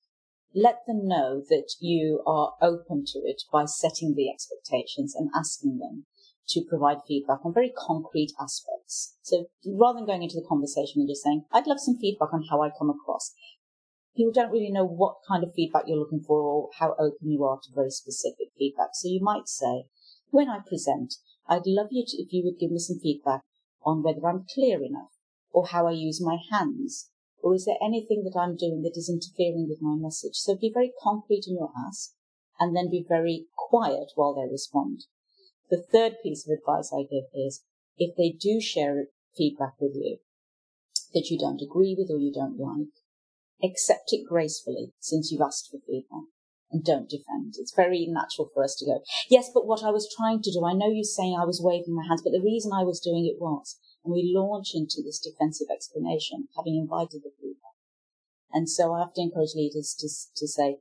let 0.53 0.79
them 0.87 1.07
know 1.07 1.43
that 1.47 1.75
you 1.79 2.23
are 2.25 2.53
open 2.61 3.05
to 3.13 3.19
it 3.19 3.43
by 3.51 3.65
setting 3.65 4.15
the 4.15 4.29
expectations 4.29 5.15
and 5.15 5.29
asking 5.35 5.77
them 5.77 6.05
to 6.49 6.65
provide 6.67 6.97
feedback 7.07 7.39
on 7.45 7.53
very 7.53 7.71
concrete 7.75 8.33
aspects. 8.39 9.15
So 9.21 9.45
rather 9.65 9.99
than 9.99 10.07
going 10.07 10.23
into 10.23 10.35
the 10.35 10.47
conversation 10.47 11.01
and 11.01 11.09
just 11.09 11.23
saying, 11.23 11.45
I'd 11.51 11.67
love 11.67 11.79
some 11.79 11.97
feedback 11.97 12.33
on 12.33 12.43
how 12.49 12.61
I 12.61 12.71
come 12.77 12.89
across, 12.89 13.33
people 14.15 14.33
don't 14.33 14.51
really 14.51 14.71
know 14.71 14.85
what 14.85 15.17
kind 15.27 15.43
of 15.43 15.53
feedback 15.53 15.83
you're 15.87 15.99
looking 15.99 16.23
for 16.25 16.41
or 16.41 16.69
how 16.79 16.95
open 16.99 17.29
you 17.29 17.43
are 17.43 17.59
to 17.61 17.73
very 17.73 17.91
specific 17.91 18.47
feedback. 18.57 18.89
So 18.93 19.07
you 19.07 19.21
might 19.21 19.47
say, 19.47 19.85
when 20.31 20.49
I 20.49 20.59
present, 20.59 21.15
I'd 21.47 21.65
love 21.65 21.87
you 21.91 22.03
to, 22.05 22.17
if 22.21 22.33
you 22.33 22.43
would 22.45 22.59
give 22.59 22.71
me 22.71 22.79
some 22.79 22.99
feedback 22.99 23.41
on 23.83 24.03
whether 24.03 24.27
I'm 24.27 24.45
clear 24.53 24.83
enough 24.83 25.13
or 25.51 25.67
how 25.67 25.87
I 25.87 25.91
use 25.91 26.21
my 26.21 26.37
hands 26.51 27.09
or 27.41 27.55
is 27.55 27.65
there 27.65 27.77
anything 27.81 28.23
that 28.23 28.37
I'm 28.37 28.57
doing 28.57 28.81
that 28.83 28.97
is 28.97 29.09
interfering 29.09 29.67
with 29.69 29.81
my 29.81 29.95
message? 29.95 30.35
So 30.35 30.55
be 30.55 30.71
very 30.73 30.91
concrete 31.01 31.45
in 31.47 31.55
your 31.55 31.71
ask 31.87 32.11
and 32.59 32.75
then 32.75 32.89
be 32.89 33.05
very 33.07 33.45
quiet 33.55 34.11
while 34.15 34.35
they 34.35 34.51
respond. 34.51 35.05
The 35.69 35.85
third 35.91 36.17
piece 36.23 36.47
of 36.47 36.57
advice 36.57 36.91
I 36.93 37.03
give 37.03 37.25
is 37.33 37.63
if 37.97 38.15
they 38.15 38.31
do 38.31 38.59
share 38.59 39.07
feedback 39.37 39.73
with 39.79 39.93
you 39.95 40.17
that 41.13 41.29
you 41.29 41.37
don't 41.37 41.61
agree 41.61 41.95
with 41.97 42.09
or 42.09 42.19
you 42.19 42.31
don't 42.33 42.59
like, 42.59 42.93
accept 43.63 44.09
it 44.11 44.27
gracefully 44.27 44.93
since 44.99 45.31
you've 45.31 45.41
asked 45.41 45.69
for 45.69 45.79
feedback 45.85 46.29
and 46.71 46.83
don't 46.83 47.09
defend. 47.09 47.55
It's 47.57 47.73
very 47.75 48.07
natural 48.07 48.49
for 48.53 48.63
us 48.63 48.75
to 48.75 48.85
go, 48.85 49.01
yes, 49.29 49.49
but 49.53 49.65
what 49.65 49.83
I 49.83 49.89
was 49.89 50.13
trying 50.15 50.41
to 50.43 50.51
do, 50.51 50.65
I 50.65 50.73
know 50.73 50.89
you're 50.89 51.03
saying 51.03 51.37
I 51.39 51.45
was 51.45 51.61
waving 51.61 51.95
my 51.95 52.05
hands, 52.07 52.21
but 52.21 52.31
the 52.31 52.43
reason 52.43 52.71
I 52.73 52.83
was 52.83 52.99
doing 52.99 53.25
it 53.25 53.41
was, 53.41 53.77
and 54.05 54.13
we 54.13 54.31
launch 54.33 54.71
into 54.73 55.01
this 55.03 55.19
defensive 55.19 55.67
explanation, 55.73 56.47
having 56.55 56.77
invited 56.77 57.21
the 57.23 57.31
feedback. 57.41 57.77
And 58.51 58.69
so 58.69 58.93
I 58.93 58.99
have 58.99 59.13
to 59.15 59.21
encourage 59.21 59.55
leaders 59.55 59.95
to, 59.99 60.07
to 60.37 60.47
say, 60.47 60.77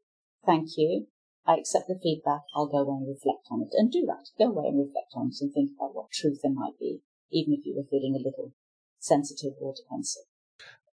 thank 0.46 0.76
you. 0.76 1.06
I 1.48 1.56
accept 1.56 1.88
the 1.88 1.98
feedback. 2.00 2.42
I'll 2.54 2.66
go 2.66 2.78
away 2.78 2.98
and 3.00 3.08
reflect 3.08 3.48
on 3.50 3.62
it 3.62 3.70
and 3.72 3.90
do 3.90 4.04
that. 4.06 4.28
Go 4.38 4.52
away 4.52 4.68
and 4.68 4.78
reflect 4.78 5.12
on 5.14 5.28
it 5.28 5.40
and 5.40 5.52
think 5.52 5.70
about 5.74 5.94
what 5.94 6.12
truth 6.12 6.40
there 6.42 6.52
might 6.52 6.78
be, 6.78 7.00
even 7.32 7.54
if 7.54 7.64
you 7.64 7.74
were 7.74 7.88
feeling 7.88 8.14
a 8.14 8.22
little 8.22 8.52
sensitive 8.98 9.54
or 9.58 9.72
defensive. 9.74 10.24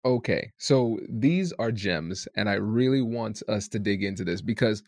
Okay, 0.06 0.52
so 0.58 1.00
these 1.10 1.52
are 1.54 1.72
gems, 1.72 2.28
and 2.38 2.48
I 2.48 2.54
really 2.54 3.02
want 3.02 3.44
us 3.50 3.68
to 3.70 3.80
dig 3.80 4.04
into 4.04 4.24
this 4.24 4.42
because 4.42 4.82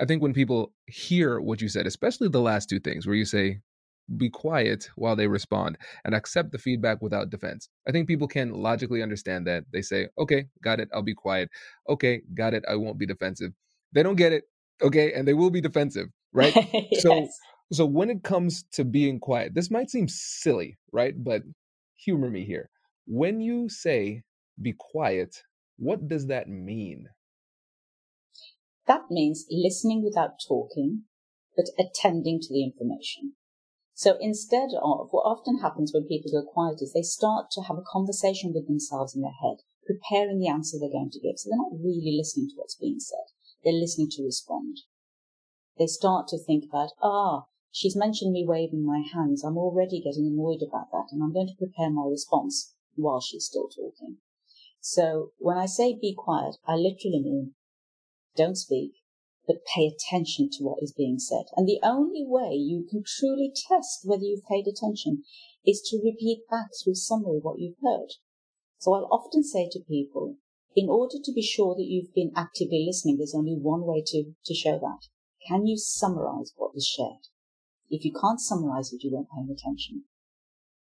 I 0.00 0.06
think 0.06 0.20
when 0.20 0.32
people 0.32 0.72
hear 0.86 1.40
what 1.40 1.60
you 1.60 1.68
said, 1.68 1.86
especially 1.86 2.28
the 2.28 2.40
last 2.40 2.68
two 2.68 2.80
things 2.80 3.06
where 3.06 3.14
you 3.14 3.26
say, 3.26 3.60
be 4.16 4.30
quiet 4.30 4.88
while 4.96 5.14
they 5.14 5.28
respond 5.28 5.78
and 6.04 6.14
accept 6.14 6.50
the 6.50 6.58
feedback 6.58 7.00
without 7.00 7.30
defense. 7.30 7.68
I 7.86 7.92
think 7.92 8.08
people 8.08 8.26
can 8.26 8.52
logically 8.52 9.00
understand 9.02 9.46
that. 9.46 9.64
They 9.72 9.82
say, 9.82 10.08
okay, 10.18 10.46
got 10.62 10.80
it, 10.80 10.88
I'll 10.92 11.02
be 11.02 11.14
quiet. 11.14 11.50
Okay, 11.88 12.22
got 12.34 12.52
it, 12.52 12.64
I 12.68 12.74
won't 12.74 12.98
be 12.98 13.06
defensive. 13.06 13.52
They 13.92 14.02
don't 14.02 14.16
get 14.16 14.32
it, 14.32 14.44
okay, 14.82 15.12
and 15.12 15.26
they 15.26 15.34
will 15.34 15.50
be 15.50 15.60
defensive, 15.60 16.08
right? 16.32 16.56
yes. 16.90 17.02
So 17.02 17.28
so 17.72 17.86
when 17.86 18.10
it 18.10 18.22
comes 18.22 18.64
to 18.72 18.84
being 18.84 19.18
quiet, 19.18 19.54
this 19.54 19.70
might 19.70 19.90
seem 19.90 20.06
silly, 20.08 20.76
right? 20.92 21.14
But 21.16 21.42
humor 21.96 22.28
me 22.28 22.44
here. 22.44 22.68
When 23.06 23.40
you 23.40 23.68
say 23.68 24.22
be 24.60 24.74
quiet, 24.78 25.42
what 25.78 26.06
does 26.06 26.26
that 26.26 26.48
mean? 26.48 27.08
That 28.86 29.10
means 29.10 29.46
listening 29.50 30.04
without 30.04 30.34
talking, 30.46 31.04
but 31.56 31.66
attending 31.78 32.40
to 32.40 32.52
the 32.52 32.64
information. 32.64 33.34
So 33.94 34.16
instead 34.20 34.70
of 34.82 35.08
what 35.10 35.22
often 35.22 35.60
happens 35.60 35.92
when 35.94 36.08
people 36.08 36.32
go 36.32 36.42
quiet 36.42 36.82
is 36.82 36.92
they 36.92 37.02
start 37.02 37.50
to 37.52 37.62
have 37.62 37.78
a 37.78 37.86
conversation 37.92 38.52
with 38.52 38.66
themselves 38.66 39.14
in 39.14 39.22
their 39.22 39.38
head, 39.42 39.58
preparing 39.86 40.40
the 40.40 40.48
answer 40.48 40.76
they're 40.78 40.90
going 40.90 41.10
to 41.12 41.20
give. 41.20 41.38
So 41.38 41.48
they're 41.48 41.58
not 41.58 41.78
really 41.78 42.16
listening 42.16 42.48
to 42.48 42.56
what's 42.56 42.74
being 42.74 42.98
said. 42.98 43.32
They're 43.64 43.72
listening 43.72 44.10
to 44.12 44.24
respond. 44.24 44.78
They 45.78 45.86
start 45.86 46.28
to 46.28 46.38
think 46.38 46.64
about, 46.64 46.90
ah, 47.02 47.46
she's 47.70 47.96
mentioned 47.96 48.32
me 48.32 48.44
waving 48.46 48.84
my 48.84 49.02
hands. 49.12 49.44
I'm 49.44 49.56
already 49.56 50.00
getting 50.00 50.26
annoyed 50.26 50.62
about 50.62 50.90
that 50.92 51.08
and 51.12 51.22
I'm 51.22 51.32
going 51.32 51.48
to 51.48 51.56
prepare 51.56 51.90
my 51.90 52.06
response 52.08 52.74
while 52.94 53.20
she's 53.20 53.46
still 53.46 53.68
talking. 53.68 54.18
So 54.80 55.30
when 55.38 55.56
I 55.56 55.66
say 55.66 55.96
be 55.98 56.14
quiet, 56.14 56.56
I 56.66 56.74
literally 56.74 57.22
mean 57.22 57.54
don't 58.36 58.56
speak, 58.56 58.92
but 59.46 59.64
pay 59.64 59.86
attention 59.86 60.48
to 60.52 60.64
what 60.64 60.82
is 60.82 60.92
being 60.92 61.18
said. 61.18 61.44
And 61.56 61.68
the 61.68 61.80
only 61.82 62.24
way 62.26 62.54
you 62.54 62.86
can 62.88 63.04
truly 63.06 63.52
test 63.54 64.00
whether 64.04 64.24
you've 64.24 64.46
paid 64.46 64.66
attention 64.66 65.24
is 65.66 65.80
to 65.90 66.02
repeat 66.02 66.42
back 66.50 66.68
through 66.82 66.94
summary 66.94 67.38
what 67.40 67.58
you've 67.58 67.76
heard. 67.82 68.14
So 68.78 68.94
I'll 68.94 69.08
often 69.12 69.44
say 69.44 69.68
to 69.70 69.80
people, 69.80 70.36
in 70.74 70.88
order 70.88 71.16
to 71.22 71.32
be 71.32 71.42
sure 71.42 71.74
that 71.74 71.86
you've 71.86 72.14
been 72.14 72.32
actively 72.36 72.84
listening, 72.86 73.18
there's 73.18 73.34
only 73.34 73.54
one 73.54 73.84
way 73.84 74.02
to, 74.06 74.32
to 74.44 74.54
show 74.54 74.78
that. 74.78 75.08
Can 75.46 75.66
you 75.66 75.76
summarize 75.76 76.52
what 76.56 76.74
was 76.74 76.86
shared? 76.86 77.28
If 77.90 78.04
you 78.04 78.12
can't 78.12 78.40
summarize 78.40 78.92
it, 78.92 79.02
you 79.02 79.12
weren't 79.12 79.28
paying 79.34 79.50
attention. 79.50 80.04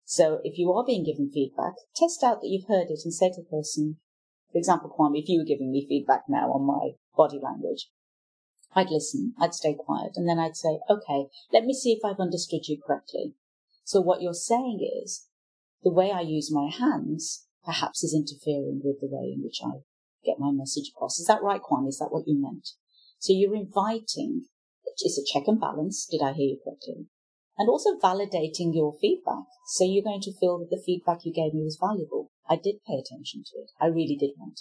So 0.05 0.41
if 0.43 0.59
you 0.59 0.73
are 0.73 0.85
being 0.85 1.05
given 1.05 1.31
feedback, 1.31 1.75
test 1.95 2.25
out 2.25 2.41
that 2.41 2.49
you've 2.49 2.69
heard 2.69 2.91
it 2.91 3.01
and 3.05 3.13
say 3.13 3.29
to 3.29 3.43
the 3.43 3.49
person, 3.49 3.99
for 4.51 4.59
example, 4.59 4.91
Kwame, 4.91 5.21
if 5.21 5.29
you 5.29 5.39
were 5.39 5.45
giving 5.45 5.71
me 5.71 5.87
feedback 5.87 6.23
now 6.29 6.51
on 6.51 6.67
my 6.67 6.97
body 7.17 7.39
language, 7.43 7.91
I'd 8.75 8.91
listen, 8.91 9.35
I'd 9.39 9.55
stay 9.55 9.75
quiet, 9.75 10.13
and 10.17 10.29
then 10.29 10.39
I'd 10.39 10.57
say, 10.57 10.81
okay, 10.89 11.27
let 11.53 11.65
me 11.65 11.75
see 11.75 11.93
if 11.93 12.05
I've 12.05 12.21
understood 12.21 12.67
you 12.67 12.81
correctly. 12.85 13.35
So 13.85 14.01
what 14.01 14.23
you're 14.23 14.35
saying 14.35 14.81
is, 15.05 15.29
the 15.83 15.93
way 15.93 16.11
I 16.11 16.21
use 16.21 16.53
my 16.53 16.71
hands 16.71 17.47
perhaps 17.69 18.01
is 18.01 18.17
interfering 18.17 18.81
with 18.81 18.97
the 19.05 19.13
way 19.13 19.37
in 19.37 19.45
which 19.45 19.61
I 19.61 19.85
get 20.25 20.41
my 20.41 20.51
message 20.51 20.89
across. 20.89 21.21
Is 21.21 21.29
that 21.29 21.45
right, 21.45 21.61
Kwame? 21.61 21.93
Is 21.93 22.01
that 22.01 22.09
what 22.09 22.25
you 22.25 22.41
meant? 22.41 22.73
So 23.21 23.37
you're 23.37 23.55
inviting, 23.55 24.49
it's 24.97 25.21
a 25.21 25.29
check 25.29 25.45
and 25.47 25.61
balance. 25.61 26.09
Did 26.11 26.25
I 26.25 26.33
hear 26.33 26.57
you 26.57 26.61
correctly? 26.65 27.13
and 27.59 27.69
also 27.69 27.99
validating 27.99 28.73
your 28.73 28.95
feedback. 29.01 29.45
So 29.67 29.85
you're 29.85 30.05
going 30.05 30.23
to 30.23 30.39
feel 30.39 30.59
that 30.61 30.71
the 30.71 30.83
feedback 30.85 31.25
you 31.25 31.33
gave 31.33 31.53
me 31.53 31.65
was 31.65 31.77
valuable. 31.79 32.31
I 32.49 32.55
did 32.57 32.77
pay 32.87 32.95
attention 32.95 33.43
to 33.51 33.59
it. 33.59 33.71
I 33.81 33.87
really 33.87 34.17
did 34.19 34.31
want. 34.39 34.61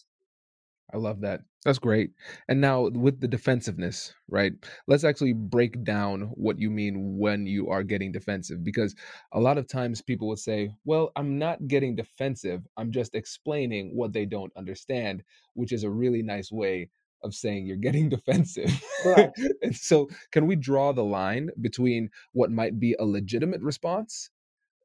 I 0.94 0.98
love 0.98 1.20
that. 1.22 1.42
That's 1.66 1.80
great. 1.80 2.12
And 2.48 2.62
now 2.62 2.88
with 2.88 3.20
the 3.20 3.28
defensiveness, 3.28 4.14
right? 4.30 4.54
Let's 4.88 5.04
actually 5.04 5.34
break 5.34 5.84
down 5.84 6.22
what 6.36 6.60
you 6.60 6.70
mean 6.70 7.18
when 7.18 7.46
you 7.46 7.70
are 7.70 7.84
getting 7.84 8.14
defensive 8.14 8.64
because 8.64 8.96
a 9.34 9.40
lot 9.40 9.58
of 9.58 9.68
times 9.68 10.02
people 10.02 10.30
would 10.30 10.40
say, 10.40 10.72
"Well, 10.86 11.12
I'm 11.18 11.38
not 11.38 11.68
getting 11.68 11.96
defensive. 11.96 12.66
I'm 12.78 12.92
just 12.92 13.16
explaining 13.16 13.96
what 13.96 14.14
they 14.14 14.26
don't 14.26 14.54
understand," 14.56 15.24
which 15.56 15.74
is 15.74 15.84
a 15.84 15.90
really 15.90 16.22
nice 16.24 16.52
way 16.54 16.90
of 17.22 17.36
saying 17.36 17.66
you're 17.66 17.76
getting 17.78 18.08
defensive. 18.18 18.72
Right. 19.06 19.32
and 19.62 19.76
so, 19.76 20.08
can 20.32 20.48
we 20.48 20.56
draw 20.56 20.94
the 20.94 21.04
line 21.04 21.50
between 21.60 22.10
what 22.32 22.50
might 22.52 22.80
be 22.80 22.96
a 22.98 23.06
legitimate 23.06 23.62
response 23.62 24.30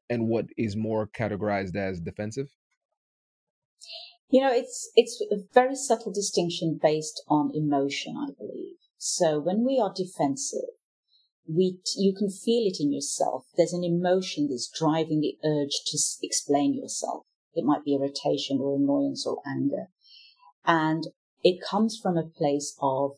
and 0.09 0.27
what 0.27 0.47
is 0.57 0.75
more 0.75 1.07
categorized 1.07 1.75
as 1.75 2.01
defensive? 2.01 2.49
You 4.33 4.41
know, 4.41 4.51
it's 4.51 4.89
it's 4.95 5.23
a 5.31 5.43
very 5.53 5.75
subtle 5.75 6.11
distinction 6.11 6.79
based 6.81 7.21
on 7.27 7.51
emotion, 7.53 8.15
I 8.17 8.31
believe. 8.35 8.77
So 8.97 9.39
when 9.39 9.63
we 9.63 9.79
are 9.79 9.93
defensive, 9.95 10.73
we 11.47 11.77
you 11.95 12.15
can 12.17 12.31
feel 12.31 12.65
it 12.65 12.77
in 12.79 12.91
yourself. 12.91 13.45
There's 13.55 13.73
an 13.73 13.83
emotion 13.83 14.47
that's 14.49 14.71
driving 14.75 15.21
the 15.21 15.37
urge 15.45 15.83
to 15.85 15.99
explain 16.23 16.73
yourself. 16.73 17.27
It 17.53 17.63
might 17.63 17.85
be 17.85 17.93
irritation 17.93 18.57
or 18.59 18.75
annoyance 18.75 19.23
or 19.27 19.37
anger. 19.45 19.89
And 20.65 21.09
it 21.43 21.61
comes 21.61 21.99
from 22.01 22.17
a 22.17 22.23
place 22.23 22.75
of, 22.81 23.11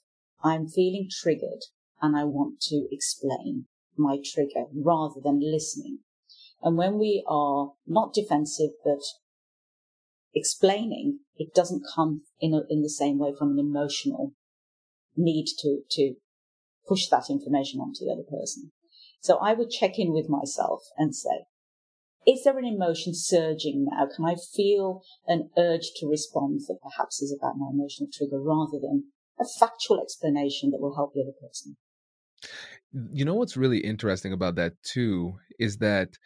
I'm 0.43 0.67
feeling 0.67 1.07
triggered 1.09 1.63
and 2.01 2.17
I 2.17 2.25
want 2.25 2.59
to 2.63 2.89
explain 2.91 3.67
my 3.95 4.17
trigger 4.21 4.65
rather 4.73 5.21
than 5.23 5.39
listening. 5.39 5.99
And 6.61 6.75
when 6.75 6.99
we 6.99 7.23
are 7.25 7.71
not 7.87 8.13
defensive, 8.13 8.71
but 8.83 8.99
explaining, 10.35 11.19
it 11.37 11.53
doesn't 11.53 11.83
come 11.95 12.23
in, 12.39 12.53
a, 12.53 12.61
in 12.69 12.81
the 12.81 12.89
same 12.89 13.17
way 13.17 13.33
from 13.37 13.51
an 13.51 13.59
emotional 13.59 14.33
need 15.15 15.45
to, 15.59 15.81
to 15.91 16.15
push 16.87 17.07
that 17.07 17.29
information 17.29 17.79
onto 17.79 18.05
the 18.05 18.11
other 18.11 18.23
person. 18.29 18.71
So 19.21 19.37
I 19.37 19.53
would 19.53 19.71
check 19.71 19.97
in 19.97 20.13
with 20.13 20.29
myself 20.29 20.81
and 20.97 21.15
say, 21.15 21.45
is 22.27 22.43
there 22.43 22.57
an 22.57 22.65
emotion 22.65 23.13
surging 23.13 23.87
now? 23.89 24.07
Can 24.13 24.25
I 24.25 24.35
feel 24.35 25.01
an 25.27 25.49
urge 25.57 25.91
to 25.97 26.07
respond 26.07 26.61
that 26.67 26.77
perhaps 26.81 27.21
is 27.21 27.35
about 27.35 27.57
my 27.57 27.67
emotional 27.71 28.09
trigger 28.11 28.41
rather 28.41 28.79
than 28.79 29.05
a 29.39 29.45
factual 29.59 30.01
explanation 30.01 30.71
that 30.71 30.81
will 30.81 30.95
help 30.95 31.13
the 31.13 31.21
other 31.21 31.35
person? 31.39 31.77
You 33.11 33.25
know 33.25 33.35
what's 33.35 33.57
really 33.57 33.79
interesting 33.79 34.33
about 34.33 34.55
that 34.55 34.73
too 34.83 35.35
is 35.59 35.77
that 35.77 36.17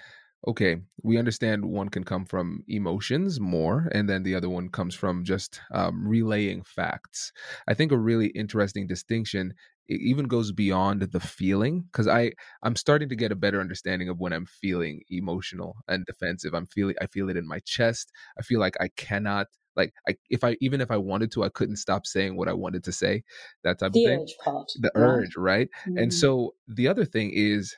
okay, 0.47 0.77
we 1.03 1.17
understand 1.17 1.65
one 1.65 1.89
can 1.89 2.03
come 2.03 2.25
from 2.25 2.63
emotions 2.67 3.39
more, 3.39 3.89
and 3.93 4.09
then 4.09 4.23
the 4.23 4.35
other 4.35 4.49
one 4.49 4.69
comes 4.69 4.95
from 4.95 5.23
just 5.23 5.61
um, 5.73 6.07
relaying 6.07 6.63
facts. 6.63 7.31
I 7.67 7.73
think 7.73 7.91
a 7.91 7.97
really 7.97 8.27
interesting 8.27 8.87
distinction 8.87 9.53
it 9.89 10.01
even 10.01 10.27
goes 10.27 10.51
beyond 10.51 11.01
the 11.01 11.19
feeling 11.19 11.83
because 11.91 12.07
i 12.07 12.31
i'm 12.63 12.75
starting 12.75 13.09
to 13.09 13.15
get 13.15 13.31
a 13.31 13.35
better 13.35 13.59
understanding 13.59 14.07
of 14.07 14.19
when 14.19 14.31
i'm 14.31 14.45
feeling 14.45 15.01
emotional 15.09 15.75
and 15.87 16.05
defensive. 16.05 16.53
I'm 16.53 16.67
feeling 16.67 16.95
i 17.01 17.07
feel 17.07 17.29
it 17.29 17.37
in 17.37 17.47
my 17.47 17.59
chest. 17.65 18.11
I 18.37 18.43
feel 18.43 18.59
like 18.59 18.77
i 18.79 18.89
cannot 18.95 19.47
like 19.75 19.93
I, 20.07 20.15
if 20.29 20.43
i 20.43 20.55
even 20.61 20.79
if 20.79 20.91
i 20.91 20.97
wanted 20.97 21.31
to 21.33 21.43
i 21.43 21.49
couldn't 21.49 21.77
stop 21.77 22.05
saying 22.05 22.37
what 22.37 22.47
i 22.47 22.53
wanted 22.53 22.83
to 22.85 22.91
say 22.91 23.23
that 23.63 23.79
type 23.79 23.91
the 23.91 24.05
of 24.05 24.09
thing. 24.09 24.21
Urge 24.21 24.35
part. 24.43 24.71
The 24.79 24.91
urge 24.95 25.35
right? 25.35 25.69
Mm-hmm. 25.87 25.97
and 25.97 26.13
so 26.13 26.53
the 26.67 26.87
other 26.87 27.05
thing 27.05 27.31
is 27.33 27.75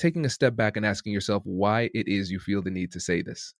taking 0.00 0.24
a 0.26 0.30
step 0.30 0.56
back 0.56 0.76
and 0.76 0.86
asking 0.86 1.12
yourself 1.12 1.42
why 1.46 1.90
it 1.94 2.08
is 2.08 2.30
you 2.32 2.40
feel 2.40 2.62
the 2.62 2.70
need 2.72 2.92
to 2.92 3.00
say 3.00 3.22
this. 3.22 3.54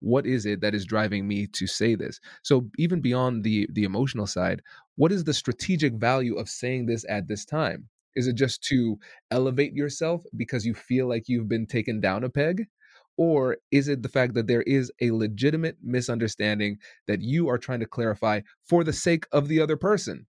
What 0.00 0.26
is 0.26 0.46
it 0.46 0.60
that 0.60 0.74
is 0.74 0.86
driving 0.86 1.26
me 1.28 1.48
to 1.48 1.66
say 1.66 1.96
this? 1.96 2.20
So 2.44 2.70
even 2.78 3.00
beyond 3.00 3.44
the 3.44 3.68
the 3.72 3.84
emotional 3.84 4.26
side 4.26 4.62
what 4.96 5.12
is 5.12 5.24
the 5.24 5.34
strategic 5.34 5.94
value 5.94 6.36
of 6.36 6.48
saying 6.48 6.86
this 6.86 7.04
at 7.08 7.28
this 7.28 7.44
time? 7.44 7.88
Is 8.16 8.26
it 8.28 8.36
just 8.36 8.62
to 8.64 8.98
elevate 9.30 9.74
yourself 9.74 10.24
because 10.36 10.66
you 10.66 10.74
feel 10.74 11.08
like 11.08 11.28
you've 11.28 11.48
been 11.48 11.66
taken 11.66 12.00
down 12.00 12.24
a 12.24 12.30
peg? 12.30 12.66
Or 13.16 13.58
is 13.72 13.88
it 13.88 14.02
the 14.02 14.08
fact 14.08 14.34
that 14.34 14.46
there 14.48 14.62
is 14.62 14.92
a 15.00 15.10
legitimate 15.12 15.78
misunderstanding 15.82 16.78
that 17.08 17.22
you 17.22 17.48
are 17.48 17.58
trying 17.58 17.80
to 17.80 17.86
clarify 17.86 18.42
for 18.64 18.84
the 18.84 18.92
sake 18.92 19.26
of 19.32 19.48
the 19.48 19.60
other 19.60 19.76
person 19.76 20.27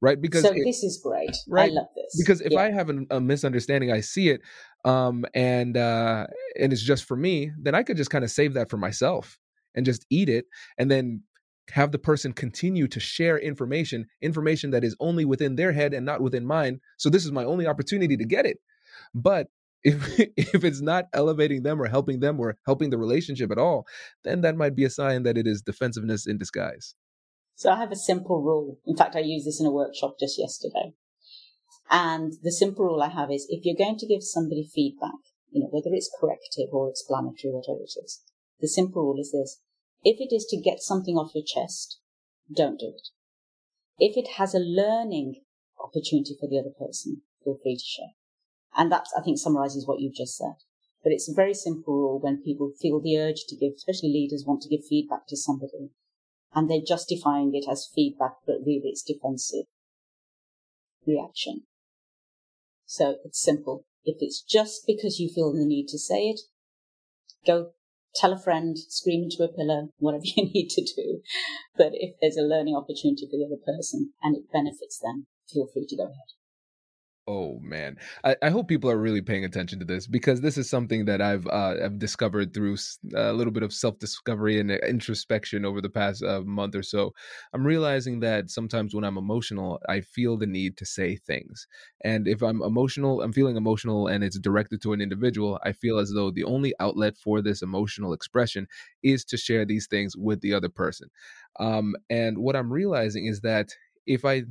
right? 0.00 0.20
Because 0.20 0.42
so 0.42 0.52
it, 0.52 0.64
this 0.64 0.82
is 0.82 1.00
great. 1.02 1.36
Right 1.48 1.70
i 1.70 1.74
love 1.74 1.88
this. 1.94 2.16
because 2.18 2.40
if 2.40 2.52
yeah. 2.52 2.60
i 2.60 2.70
have 2.70 2.88
an, 2.88 3.06
a 3.10 3.20
misunderstanding 3.20 3.92
i 3.92 4.00
see 4.00 4.28
it 4.28 4.40
um 4.84 5.24
and 5.34 5.76
uh 5.76 6.26
and 6.58 6.72
it's 6.72 6.82
just 6.82 7.04
for 7.04 7.16
me 7.16 7.50
then 7.60 7.74
i 7.74 7.82
could 7.82 7.96
just 7.96 8.10
kind 8.10 8.24
of 8.24 8.30
save 8.30 8.54
that 8.54 8.70
for 8.70 8.76
myself 8.76 9.38
and 9.74 9.84
just 9.86 10.06
eat 10.10 10.28
it 10.28 10.46
and 10.78 10.90
then 10.90 11.22
have 11.70 11.92
the 11.92 11.98
person 11.98 12.32
continue 12.32 12.86
to 12.88 13.00
share 13.00 13.38
information 13.38 14.06
information 14.22 14.70
that 14.70 14.84
is 14.84 14.96
only 15.00 15.24
within 15.24 15.56
their 15.56 15.72
head 15.72 15.92
and 15.94 16.06
not 16.06 16.20
within 16.20 16.46
mine. 16.46 16.80
So 16.96 17.10
this 17.10 17.24
is 17.24 17.32
my 17.32 17.44
only 17.44 17.66
opportunity 17.66 18.16
to 18.16 18.24
get 18.24 18.46
it. 18.46 18.58
But 19.14 19.48
if 19.84 20.18
if 20.36 20.64
it's 20.64 20.80
not 20.80 21.06
elevating 21.12 21.62
them 21.62 21.80
or 21.80 21.86
helping 21.86 22.20
them 22.20 22.40
or 22.40 22.56
helping 22.64 22.90
the 22.90 22.98
relationship 22.98 23.52
at 23.52 23.58
all 23.58 23.86
then 24.24 24.40
that 24.40 24.56
might 24.56 24.74
be 24.74 24.84
a 24.84 24.90
sign 24.90 25.22
that 25.22 25.36
it 25.36 25.46
is 25.46 25.60
defensiveness 25.60 26.26
in 26.26 26.38
disguise 26.38 26.94
so 27.56 27.70
I 27.70 27.76
have 27.76 27.90
a 27.90 27.96
simple 27.96 28.42
rule. 28.42 28.78
In 28.84 28.96
fact, 28.96 29.16
I 29.16 29.20
used 29.20 29.46
this 29.46 29.60
in 29.60 29.66
a 29.66 29.72
workshop 29.72 30.16
just 30.20 30.38
yesterday. 30.38 30.92
And 31.90 32.34
the 32.42 32.52
simple 32.52 32.84
rule 32.84 33.02
I 33.02 33.08
have 33.08 33.30
is 33.30 33.46
if 33.48 33.64
you're 33.64 33.74
going 33.74 33.96
to 33.98 34.06
give 34.06 34.22
somebody 34.22 34.62
feedback, 34.62 35.16
you 35.50 35.62
know, 35.62 35.70
whether 35.70 35.94
it's 35.94 36.14
corrective 36.20 36.68
or 36.70 36.90
explanatory, 36.90 37.54
whatever 37.54 37.80
it 37.80 37.96
is, 37.96 38.20
the 38.60 38.68
simple 38.68 39.02
rule 39.02 39.18
is 39.18 39.32
this. 39.32 39.62
If 40.04 40.20
it 40.20 40.34
is 40.34 40.44
to 40.50 40.60
get 40.60 40.80
something 40.80 41.16
off 41.16 41.34
your 41.34 41.44
chest, 41.46 41.98
don't 42.54 42.78
do 42.78 42.92
it. 42.94 43.08
If 43.98 44.18
it 44.18 44.36
has 44.36 44.54
a 44.54 44.58
learning 44.58 45.40
opportunity 45.82 46.36
for 46.38 46.48
the 46.50 46.58
other 46.58 46.74
person, 46.78 47.22
feel 47.42 47.56
free 47.62 47.76
to 47.76 47.82
share. 47.82 48.12
And 48.76 48.92
that, 48.92 49.06
I 49.16 49.22
think, 49.22 49.38
summarizes 49.38 49.86
what 49.86 50.00
you've 50.00 50.14
just 50.14 50.36
said. 50.36 50.60
But 51.02 51.12
it's 51.12 51.30
a 51.30 51.34
very 51.34 51.54
simple 51.54 51.94
rule 51.94 52.20
when 52.20 52.42
people 52.42 52.72
feel 52.78 53.00
the 53.00 53.16
urge 53.16 53.44
to 53.48 53.56
give, 53.56 53.72
especially 53.76 54.10
leaders 54.10 54.44
want 54.46 54.60
to 54.62 54.68
give 54.68 54.84
feedback 54.84 55.26
to 55.28 55.36
somebody 55.38 55.92
and 56.56 56.70
they're 56.70 56.80
justifying 56.80 57.52
it 57.54 57.70
as 57.70 57.90
feedback, 57.94 58.32
but 58.46 58.64
really 58.64 58.88
it's 58.88 59.02
defensive 59.02 59.66
reaction. 61.06 61.64
So 62.86 63.16
it's 63.24 63.40
simple. 63.40 63.84
If 64.04 64.16
it's 64.20 64.42
just 64.42 64.86
because 64.86 65.20
you 65.20 65.28
feel 65.28 65.52
the 65.52 65.66
need 65.66 65.88
to 65.88 65.98
say 65.98 66.30
it, 66.30 66.40
go 67.46 67.72
tell 68.14 68.32
a 68.32 68.38
friend, 68.38 68.76
scream 68.88 69.24
into 69.24 69.44
a 69.44 69.54
pillow, 69.54 69.90
whatever 69.98 70.24
you 70.24 70.46
need 70.46 70.70
to 70.70 70.82
do. 70.82 71.20
But 71.76 71.90
if 71.92 72.14
there's 72.20 72.38
a 72.38 72.42
learning 72.42 72.74
opportunity 72.74 73.28
for 73.30 73.36
the 73.36 73.44
other 73.44 73.60
person 73.62 74.14
and 74.22 74.34
it 74.34 74.50
benefits 74.50 74.98
them, 74.98 75.26
feel 75.52 75.68
free 75.72 75.86
to 75.86 75.96
go 75.96 76.04
ahead. 76.04 76.45
Oh 77.28 77.58
man, 77.60 77.96
I, 78.22 78.36
I, 78.40 78.50
hope 78.50 78.68
people 78.68 78.88
are 78.88 78.96
really 78.96 79.20
paying 79.20 79.44
attention 79.44 79.80
to 79.80 79.84
this 79.84 80.06
because 80.06 80.40
this 80.40 80.56
is 80.56 80.70
something 80.70 81.06
that 81.06 81.20
I've 81.20 81.44
uh, 81.48 81.74
I've 81.84 81.98
discovered 81.98 82.54
through 82.54 82.76
a 83.16 83.32
little 83.32 83.52
bit 83.52 83.64
of 83.64 83.72
self 83.72 83.98
discovery 83.98 84.60
and 84.60 84.70
uh, 84.70 84.76
introspection 84.86 85.64
over 85.64 85.80
the 85.80 85.88
past 85.88 86.22
uh, 86.22 86.42
month 86.42 86.76
or 86.76 86.84
so. 86.84 87.14
I'm 87.52 87.66
realizing 87.66 88.20
that 88.20 88.48
sometimes 88.48 88.94
when 88.94 89.02
I'm 89.02 89.18
emotional, 89.18 89.80
I 89.88 90.02
feel 90.02 90.36
the 90.36 90.46
need 90.46 90.76
to 90.76 90.86
say 90.86 91.16
things, 91.16 91.66
and 92.04 92.28
if 92.28 92.42
I'm 92.42 92.62
emotional, 92.62 93.20
I'm 93.22 93.32
feeling 93.32 93.56
emotional, 93.56 94.06
and 94.06 94.22
it's 94.22 94.38
directed 94.38 94.80
to 94.82 94.92
an 94.92 95.00
individual, 95.00 95.58
I 95.64 95.72
feel 95.72 95.98
as 95.98 96.12
though 96.12 96.30
the 96.30 96.44
only 96.44 96.74
outlet 96.78 97.16
for 97.16 97.42
this 97.42 97.60
emotional 97.60 98.12
expression 98.12 98.68
is 99.02 99.24
to 99.24 99.36
share 99.36 99.64
these 99.64 99.88
things 99.88 100.16
with 100.16 100.42
the 100.42 100.54
other 100.54 100.68
person. 100.68 101.08
Um, 101.58 101.96
and 102.08 102.38
what 102.38 102.54
I'm 102.54 102.72
realizing 102.72 103.26
is 103.26 103.40
that 103.40 103.70
if 104.06 104.24
I 104.24 104.44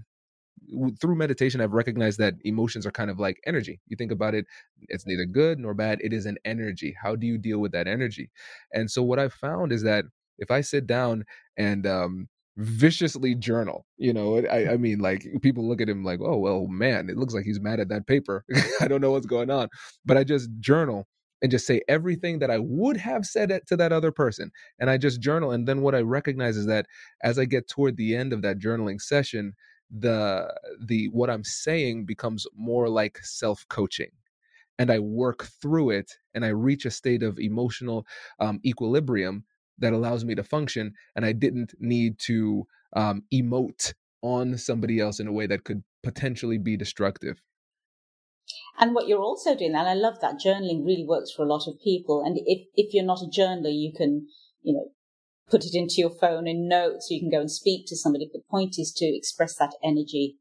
through 0.99 1.15
meditation 1.15 1.61
i've 1.61 1.73
recognized 1.73 2.19
that 2.19 2.33
emotions 2.43 2.85
are 2.85 2.91
kind 2.91 3.11
of 3.11 3.19
like 3.19 3.39
energy 3.45 3.79
you 3.87 3.95
think 3.95 4.11
about 4.11 4.33
it 4.33 4.45
it's 4.87 5.05
neither 5.05 5.25
good 5.25 5.59
nor 5.59 5.73
bad 5.73 5.99
it 6.01 6.13
is 6.13 6.25
an 6.25 6.37
energy 6.45 6.95
how 7.01 7.15
do 7.15 7.27
you 7.27 7.37
deal 7.37 7.59
with 7.59 7.71
that 7.71 7.87
energy 7.87 8.29
and 8.73 8.89
so 8.89 9.03
what 9.03 9.19
i've 9.19 9.33
found 9.33 9.71
is 9.71 9.83
that 9.83 10.05
if 10.37 10.51
i 10.51 10.61
sit 10.61 10.87
down 10.87 11.23
and 11.57 11.85
um 11.85 12.27
viciously 12.57 13.35
journal 13.35 13.85
you 13.97 14.13
know 14.13 14.37
I, 14.37 14.71
I 14.73 14.77
mean 14.77 14.99
like 14.99 15.27
people 15.41 15.67
look 15.67 15.81
at 15.81 15.89
him 15.89 16.05
like 16.05 16.21
oh 16.21 16.37
well 16.37 16.67
man 16.67 17.09
it 17.09 17.17
looks 17.17 17.33
like 17.33 17.43
he's 17.43 17.59
mad 17.59 17.81
at 17.81 17.89
that 17.89 18.07
paper 18.07 18.45
i 18.81 18.87
don't 18.87 19.01
know 19.01 19.11
what's 19.11 19.25
going 19.25 19.51
on 19.51 19.67
but 20.05 20.15
i 20.17 20.23
just 20.23 20.49
journal 20.61 21.05
and 21.41 21.51
just 21.51 21.67
say 21.67 21.81
everything 21.87 22.39
that 22.39 22.49
I 22.49 22.57
would 22.59 22.97
have 22.97 23.25
said 23.25 23.61
to 23.67 23.77
that 23.77 23.91
other 23.91 24.11
person. 24.11 24.51
And 24.79 24.89
I 24.89 24.97
just 24.97 25.21
journal. 25.21 25.51
And 25.51 25.67
then 25.67 25.81
what 25.81 25.93
I 25.93 26.01
recognize 26.01 26.57
is 26.57 26.65
that 26.65 26.87
as 27.23 27.37
I 27.37 27.45
get 27.45 27.67
toward 27.67 27.97
the 27.97 28.15
end 28.15 28.33
of 28.33 28.41
that 28.41 28.57
journaling 28.57 28.99
session, 28.99 29.53
the 29.91 30.53
the 30.79 31.07
what 31.07 31.29
i'm 31.29 31.43
saying 31.43 32.05
becomes 32.05 32.47
more 32.55 32.89
like 32.89 33.19
self-coaching 33.23 34.11
and 34.79 34.91
i 34.91 34.99
work 34.99 35.45
through 35.61 35.89
it 35.89 36.11
and 36.33 36.43
i 36.43 36.49
reach 36.49 36.85
a 36.85 36.91
state 36.91 37.23
of 37.23 37.39
emotional 37.39 38.05
um, 38.39 38.59
equilibrium 38.65 39.43
that 39.77 39.93
allows 39.93 40.25
me 40.25 40.35
to 40.35 40.43
function 40.43 40.93
and 41.15 41.25
i 41.25 41.31
didn't 41.31 41.73
need 41.79 42.17
to 42.17 42.65
um, 42.95 43.23
emote 43.33 43.93
on 44.21 44.57
somebody 44.57 44.99
else 44.99 45.19
in 45.19 45.27
a 45.27 45.31
way 45.31 45.45
that 45.45 45.63
could 45.63 45.83
potentially 46.01 46.57
be 46.57 46.75
destructive. 46.75 47.41
And 48.79 48.95
what 48.95 49.07
you're 49.07 49.21
also 49.21 49.55
doing 49.55 49.73
and 49.75 49.87
i 49.87 49.93
love 49.93 50.19
that 50.21 50.39
journaling 50.45 50.85
really 50.85 51.05
works 51.07 51.31
for 51.31 51.43
a 51.43 51.47
lot 51.47 51.67
of 51.67 51.79
people 51.81 52.21
and 52.23 52.37
if 52.45 52.67
if 52.75 52.93
you're 52.93 53.05
not 53.05 53.21
a 53.21 53.25
journaler 53.25 53.73
you 53.73 53.91
can 53.95 54.27
you 54.61 54.73
know 54.73 54.91
put 55.49 55.65
it 55.65 55.75
into 55.75 55.95
your 55.97 56.09
phone 56.09 56.47
in 56.47 56.67
notes 56.67 57.07
so 57.07 57.13
you 57.13 57.19
can 57.19 57.29
go 57.29 57.41
and 57.41 57.51
speak 57.51 57.85
to 57.87 57.95
somebody. 57.95 58.29
The 58.31 58.41
point 58.49 58.75
is 58.77 58.91
to 58.93 59.05
express 59.05 59.55
that 59.57 59.75
energy 59.83 60.37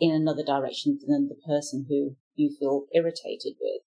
in 0.00 0.12
another 0.12 0.44
direction 0.44 0.98
than 1.06 1.28
the 1.28 1.34
person 1.34 1.86
who 1.88 2.16
you 2.34 2.54
feel 2.58 2.86
irritated 2.92 3.54
with. 3.60 3.82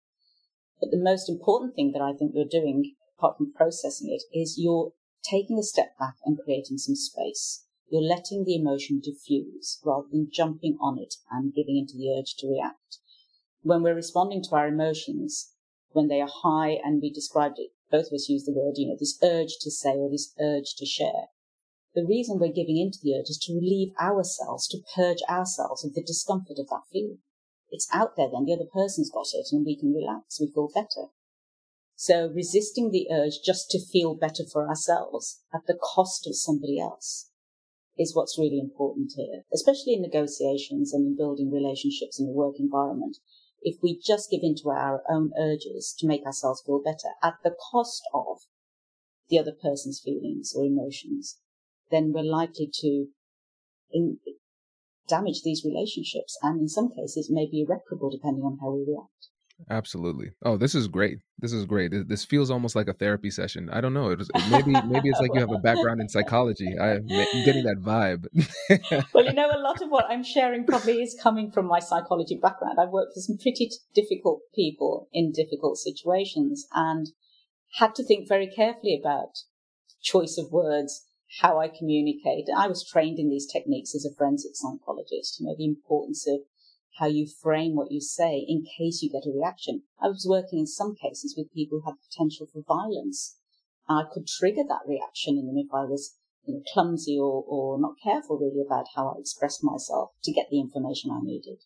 But 0.80 0.92
the 0.92 0.98
most 0.98 1.30
important 1.30 1.76
thing 1.76 1.92
that 1.94 2.02
I 2.02 2.14
think 2.14 2.32
you're 2.34 2.46
doing, 2.46 2.96
apart 3.18 3.38
from 3.38 3.54
processing 3.54 4.10
it, 4.10 4.24
is 4.38 4.58
you're 4.58 4.94
taking 5.24 5.60
a 5.60 5.64
step 5.64 5.98
back 6.00 6.16
and 6.26 6.40
creating 6.44 6.78
some 6.78 6.96
space. 6.96 7.66
You're 7.90 8.02
letting 8.02 8.46
the 8.46 8.56
emotion 8.56 9.02
diffuse 9.04 9.80
rather 9.86 10.08
than 10.12 10.30
jumping 10.32 10.78
on 10.82 10.98
it 10.98 11.16
and 11.30 11.54
giving 11.54 11.78
into 11.78 11.98
the 11.98 12.10
urge 12.18 12.36
to 12.38 12.48
react. 12.48 12.98
When 13.62 13.84
we're 13.84 13.96
responding 13.96 14.42
to 14.44 14.56
our 14.56 14.68
emotions, 14.68 15.54
when 15.92 16.08
they 16.08 16.22
are 16.22 16.30
high, 16.32 16.80
and 16.84 17.02
we 17.02 17.12
described 17.12 17.60
it 17.60 17.72
both 17.92 18.08
of 18.08 18.14
us 18.14 18.30
use 18.30 18.46
the 18.46 18.54
word, 18.54 18.78
you 18.78 18.88
know, 18.88 18.96
this 18.98 19.20
urge 19.22 19.58
to 19.62 19.70
say 19.70 19.92
or 19.92 20.10
this 20.10 20.34
urge 20.40 20.76
to 20.78 20.86
share. 20.86 21.30
The 21.94 22.06
reason 22.06 22.40
we're 22.40 22.56
giving 22.56 22.78
into 22.78 23.00
the 23.04 23.14
urge 23.20 23.30
is 23.30 23.40
to 23.44 23.54
relieve 23.54 23.94
ourselves, 24.00 24.68
to 24.70 24.80
purge 24.96 25.22
ourselves 25.30 25.84
of 25.84 25.94
the 25.94 26.02
discomfort 26.02 26.58
of 26.58 26.70
that 26.70 26.88
feeling. 26.92 27.20
It's 27.70 27.88
out 27.92 28.16
there 28.16 28.30
then, 28.32 28.46
the 28.46 28.54
other 28.54 28.70
person's 28.72 29.12
got 29.12 29.28
it, 29.34 29.48
and 29.52 29.66
we 29.66 29.78
can 29.78 29.94
relax, 29.94 30.40
we 30.40 30.52
feel 30.52 30.70
better. 30.74 31.12
So 31.96 32.32
resisting 32.34 32.92
the 32.92 33.08
urge 33.12 33.44
just 33.46 33.70
to 33.72 33.86
feel 33.86 34.16
better 34.16 34.44
for 34.52 34.68
ourselves 34.68 35.44
at 35.54 35.68
the 35.68 35.78
cost 35.78 36.26
of 36.26 36.36
somebody 36.36 36.80
else 36.80 37.30
is 37.98 38.16
what's 38.16 38.40
really 38.40 38.60
important 38.60 39.14
here, 39.16 39.44
especially 39.54 39.94
in 39.94 40.02
negotiations 40.02 40.94
and 40.94 41.06
in 41.06 41.18
building 41.18 41.52
relationships 41.52 42.20
in 42.20 42.26
the 42.26 42.32
work 42.32 42.56
environment 42.58 43.18
if 43.62 43.78
we 43.82 44.00
just 44.04 44.30
give 44.30 44.42
in 44.44 44.56
to 44.56 44.70
our 44.70 45.04
own 45.10 45.32
urges 45.40 45.96
to 46.00 46.08
make 46.08 46.26
ourselves 46.26 46.64
feel 46.66 46.82
better 46.84 47.16
at 47.24 47.36
the 47.44 47.56
cost 47.72 48.02
of 48.14 48.40
the 49.30 49.40
other 49.40 49.54
person's 49.54 50.02
feelings 50.04 50.54
or 50.56 50.66
emotions, 50.66 51.40
then 51.90 52.12
we're 52.14 52.24
likely 52.24 52.70
to 52.72 53.08
in, 53.92 54.18
damage 55.08 55.42
these 55.44 55.66
relationships. 55.66 56.38
And 56.42 56.62
in 56.62 56.70
some 56.70 56.90
cases, 56.90 57.30
may 57.30 57.48
be 57.50 57.62
irreparable 57.62 58.10
depending 58.10 58.44
on 58.44 58.58
how 58.62 58.72
we 58.72 58.86
react. 58.88 59.31
Absolutely. 59.70 60.32
Oh, 60.44 60.58
this 60.58 60.76
is 60.76 60.88
great. 60.88 61.20
This 61.40 61.54
is 61.54 61.66
great. 61.66 61.92
This 62.08 62.26
feels 62.26 62.50
almost 62.50 62.76
like 62.76 62.88
a 62.88 62.94
therapy 62.94 63.30
session. 63.30 63.70
I 63.70 63.82
don't 63.82 63.94
know. 63.94 64.10
It 64.10 64.20
was, 64.20 64.30
maybe 64.50 64.72
maybe 64.86 65.10
it's 65.10 65.20
like 65.20 65.32
you 65.34 65.40
have 65.40 65.52
a 65.52 65.60
background 65.60 66.02
in 66.02 66.10
psychology. 66.10 66.78
I'm 66.80 67.08
getting 67.08 67.64
that 67.64 67.82
vibe. 67.82 68.26
well, 69.14 69.26
you 69.26 69.34
know, 69.40 69.50
a 69.50 69.60
lot 69.60 69.82
of 69.82 69.90
what 69.90 70.06
I'm 70.10 70.24
sharing 70.24 70.66
probably 70.66 71.02
is 71.02 71.18
coming 71.22 71.52
from 71.52 71.68
my 71.68 71.80
psychology 71.80 72.38
background. 72.42 72.78
I've 72.80 72.90
worked 72.90 73.14
with 73.16 73.26
some 73.26 73.38
pretty 73.38 73.70
difficult 73.94 74.42
people 74.54 75.08
in 75.14 75.32
difficult 75.32 75.78
situations 75.78 76.68
and 76.74 77.08
had 77.76 77.96
to 77.96 78.04
think 78.04 78.28
very 78.28 78.48
carefully 78.48 79.00
about 79.02 79.40
choice 80.02 80.38
of 80.38 80.52
words, 80.52 81.06
how 81.42 81.60
I 81.60 81.68
communicate. 81.68 82.46
I 82.56 82.68
was 82.68 82.88
trained 82.88 83.20
in 83.20 83.30
these 83.30 83.48
techniques 83.52 83.96
as 83.96 84.06
a 84.06 84.14
forensic 84.16 84.52
psychologist, 84.56 85.40
you 85.40 85.48
know, 85.48 85.56
the 85.58 85.66
importance 85.66 86.28
of 86.28 86.42
how 87.00 87.08
you 87.08 87.28
frame 87.28 87.76
what 87.76 87.92
you 87.92 88.02
say 88.02 88.46
in 88.48 88.64
case 88.78 89.02
you 89.02 89.10
get 89.10 89.28
a 89.28 89.36
reaction. 89.36 89.84
I 90.02 90.08
was 90.08 90.28
working 90.28 90.60
in 90.60 90.68
some 90.68 90.96
cases 90.96 91.36
with 91.38 91.54
people 91.54 91.80
who 91.80 91.90
had 91.90 91.98
potential 92.10 92.48
for 92.52 92.64
violence. 92.68 93.38
I 93.88 94.04
could 94.12 94.28
trigger 94.28 94.64
that 94.68 94.88
reaction 94.88 95.38
in 95.38 95.48
them 95.48 95.58
if 95.58 95.74
I 95.74 95.86
was 95.86 96.18
you 96.46 96.56
know, 96.56 96.64
clumsy 96.74 97.18
or, 97.18 97.44
or 97.48 97.80
not 97.80 97.96
careful 98.04 98.38
really 98.38 98.64
about 98.66 98.86
how 98.96 99.10
I 99.10 99.20
expressed 99.20 99.64
myself 99.64 100.12
to 100.24 100.32
get 100.32 100.48
the 100.50 100.60
information 100.60 101.12
I 101.12 101.20
needed. 101.22 101.60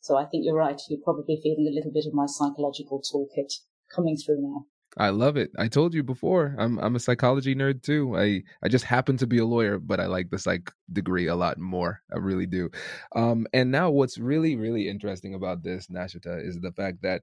So 0.00 0.16
I 0.16 0.24
think 0.24 0.44
you're 0.44 0.56
right. 0.56 0.80
You're 0.88 1.04
probably 1.04 1.38
feeling 1.42 1.68
a 1.68 1.74
little 1.74 1.92
bit 1.92 2.06
of 2.06 2.14
my 2.14 2.26
psychological 2.26 3.00
toolkit 3.00 3.52
coming 3.94 4.16
through 4.16 4.40
now. 4.40 4.66
I 4.98 5.10
love 5.10 5.36
it. 5.36 5.50
I 5.56 5.68
told 5.68 5.94
you 5.94 6.02
before. 6.02 6.54
I'm 6.58 6.78
I'm 6.78 6.96
a 6.96 7.00
psychology 7.00 7.54
nerd 7.54 7.82
too. 7.82 8.16
I 8.16 8.42
I 8.62 8.68
just 8.68 8.84
happen 8.84 9.16
to 9.18 9.26
be 9.26 9.38
a 9.38 9.44
lawyer, 9.46 9.78
but 9.78 10.00
I 10.00 10.06
like 10.06 10.30
the 10.30 10.38
psych 10.38 10.72
degree 10.92 11.28
a 11.28 11.36
lot 11.36 11.58
more. 11.58 12.02
I 12.12 12.18
really 12.18 12.46
do. 12.46 12.70
Um, 13.14 13.46
and 13.52 13.70
now, 13.70 13.90
what's 13.90 14.18
really 14.18 14.56
really 14.56 14.88
interesting 14.88 15.34
about 15.34 15.62
this, 15.62 15.86
Nashita, 15.88 16.44
is 16.44 16.58
the 16.60 16.72
fact 16.72 17.02
that 17.02 17.22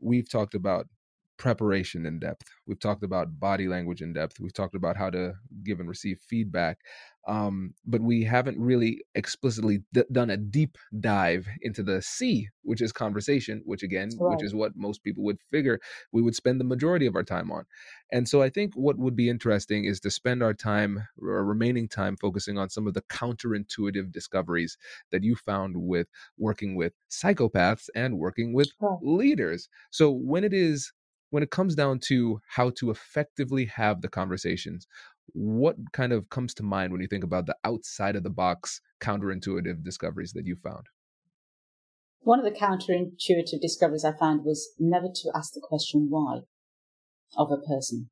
we've 0.00 0.28
talked 0.28 0.54
about 0.54 0.86
preparation 1.40 2.04
in 2.04 2.18
depth. 2.18 2.46
We've 2.66 2.78
talked 2.78 3.02
about 3.02 3.40
body 3.40 3.66
language 3.66 4.02
in 4.02 4.12
depth. 4.12 4.38
We've 4.38 4.52
talked 4.52 4.74
about 4.74 4.96
how 4.96 5.08
to 5.10 5.32
give 5.64 5.80
and 5.80 5.88
receive 5.88 6.20
feedback. 6.20 6.78
Um, 7.26 7.74
but 7.86 8.00
we 8.00 8.24
haven't 8.24 8.58
really 8.58 9.02
explicitly 9.14 9.82
d- 9.92 10.04
done 10.10 10.30
a 10.30 10.36
deep 10.36 10.76
dive 11.00 11.46
into 11.62 11.82
the 11.82 12.00
C, 12.02 12.48
which 12.62 12.80
is 12.80 12.92
conversation, 12.92 13.62
which 13.64 13.82
again, 13.82 14.10
right. 14.18 14.36
which 14.36 14.44
is 14.44 14.54
what 14.54 14.72
most 14.76 15.02
people 15.02 15.24
would 15.24 15.38
figure 15.50 15.80
we 16.12 16.22
would 16.22 16.34
spend 16.34 16.60
the 16.60 16.64
majority 16.64 17.06
of 17.06 17.16
our 17.16 17.22
time 17.22 17.50
on. 17.50 17.64
And 18.12 18.28
so 18.28 18.42
I 18.42 18.50
think 18.50 18.74
what 18.74 18.98
would 18.98 19.16
be 19.16 19.28
interesting 19.28 19.84
is 19.84 20.00
to 20.00 20.10
spend 20.10 20.42
our 20.42 20.54
time, 20.54 21.06
or 21.20 21.44
remaining 21.44 21.88
time, 21.88 22.16
focusing 22.16 22.58
on 22.58 22.68
some 22.68 22.86
of 22.86 22.94
the 22.94 23.02
counterintuitive 23.02 24.12
discoveries 24.12 24.76
that 25.10 25.22
you 25.22 25.36
found 25.36 25.76
with 25.76 26.08
working 26.38 26.74
with 26.74 26.92
psychopaths 27.10 27.88
and 27.94 28.18
working 28.18 28.52
with 28.52 28.70
right. 28.80 28.98
leaders. 29.02 29.68
So 29.90 30.10
when 30.10 30.44
it 30.44 30.54
is 30.54 30.92
when 31.30 31.42
it 31.42 31.50
comes 31.50 31.74
down 31.74 32.00
to 32.00 32.40
how 32.48 32.70
to 32.70 32.90
effectively 32.90 33.64
have 33.66 34.00
the 34.00 34.08
conversations, 34.08 34.86
what 35.32 35.76
kind 35.92 36.12
of 36.12 36.28
comes 36.28 36.54
to 36.54 36.62
mind 36.62 36.92
when 36.92 37.00
you 37.00 37.06
think 37.06 37.24
about 37.24 37.46
the 37.46 37.56
outside 37.64 38.16
of 38.16 38.22
the 38.22 38.30
box 38.30 38.80
counterintuitive 39.00 39.82
discoveries 39.82 40.32
that 40.32 40.46
you 40.46 40.56
found? 40.56 40.86
One 42.22 42.38
of 42.38 42.44
the 42.44 42.58
counterintuitive 42.58 43.60
discoveries 43.60 44.04
I 44.04 44.12
found 44.12 44.44
was 44.44 44.74
never 44.78 45.08
to 45.08 45.30
ask 45.34 45.54
the 45.54 45.60
question 45.60 46.08
why 46.10 46.40
of 47.36 47.50
a 47.50 47.56
person. 47.56 48.10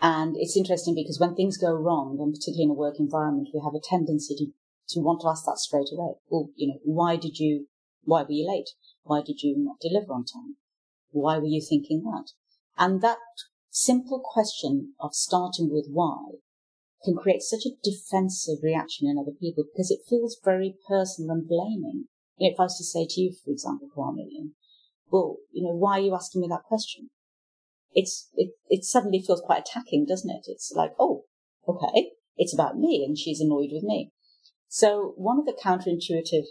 And 0.00 0.36
it's 0.36 0.56
interesting 0.56 0.94
because 0.94 1.20
when 1.20 1.34
things 1.34 1.56
go 1.56 1.72
wrong, 1.72 2.18
and 2.20 2.32
particularly 2.32 2.64
in 2.64 2.70
a 2.70 2.74
work 2.74 2.98
environment, 2.98 3.48
we 3.54 3.60
have 3.64 3.74
a 3.74 3.80
tendency 3.80 4.34
to, 4.36 4.46
to 4.94 5.00
want 5.00 5.20
to 5.22 5.28
ask 5.28 5.44
that 5.46 5.58
straight 5.58 5.88
away. 5.92 6.14
Well, 6.28 6.50
you 6.56 6.68
know, 6.68 6.80
why 6.84 7.16
did 7.16 7.38
you, 7.38 7.68
why 8.02 8.22
were 8.22 8.32
you 8.32 8.46
late? 8.48 8.70
Why 9.04 9.22
did 9.24 9.42
you 9.42 9.54
not 9.56 9.80
deliver 9.80 10.12
on 10.12 10.24
time? 10.24 10.56
Why 11.10 11.38
were 11.38 11.46
you 11.46 11.62
thinking 11.66 12.02
that? 12.04 12.32
And 12.78 13.00
that 13.02 13.18
simple 13.70 14.20
question 14.24 14.94
of 15.00 15.14
starting 15.14 15.70
with 15.70 15.86
why 15.90 16.40
can 17.04 17.16
create 17.16 17.42
such 17.42 17.66
a 17.66 17.76
defensive 17.82 18.58
reaction 18.62 19.06
in 19.06 19.18
other 19.18 19.36
people 19.38 19.64
because 19.64 19.90
it 19.90 20.00
feels 20.08 20.40
very 20.44 20.76
personal 20.88 21.30
and 21.30 21.48
blaming. 21.48 22.06
You 22.36 22.48
know, 22.48 22.54
if 22.54 22.60
I 22.60 22.64
was 22.64 22.78
to 22.78 22.84
say 22.84 23.06
to 23.08 23.20
you, 23.20 23.32
for 23.32 23.50
example, 23.50 23.88
Kwame, 23.94 24.50
well, 25.10 25.36
you 25.52 25.62
know, 25.62 25.74
why 25.74 25.98
are 25.98 26.02
you 26.02 26.14
asking 26.14 26.42
me 26.42 26.48
that 26.48 26.64
question? 26.64 27.10
It's, 27.92 28.28
it, 28.34 28.50
it 28.68 28.84
suddenly 28.84 29.22
feels 29.24 29.40
quite 29.40 29.60
attacking, 29.68 30.06
doesn't 30.06 30.30
it? 30.30 30.44
It's 30.48 30.72
like, 30.74 30.92
oh, 30.98 31.24
okay, 31.68 32.10
it's 32.36 32.52
about 32.52 32.76
me 32.76 33.04
and 33.06 33.16
she's 33.16 33.40
annoyed 33.40 33.70
with 33.72 33.84
me. 33.84 34.10
So 34.68 35.14
one 35.16 35.38
of 35.38 35.46
the 35.46 35.56
counterintuitive 35.62 36.44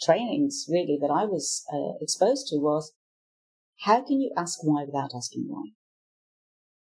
trainings 0.00 0.66
really 0.68 0.98
that 1.00 1.10
I 1.10 1.24
was 1.24 1.64
uh, 1.72 1.98
exposed 2.00 2.48
to 2.48 2.56
was 2.56 2.92
how 3.80 4.02
can 4.02 4.20
you 4.20 4.30
ask 4.36 4.62
why 4.62 4.84
without 4.84 5.10
asking 5.14 5.46
why? 5.48 5.72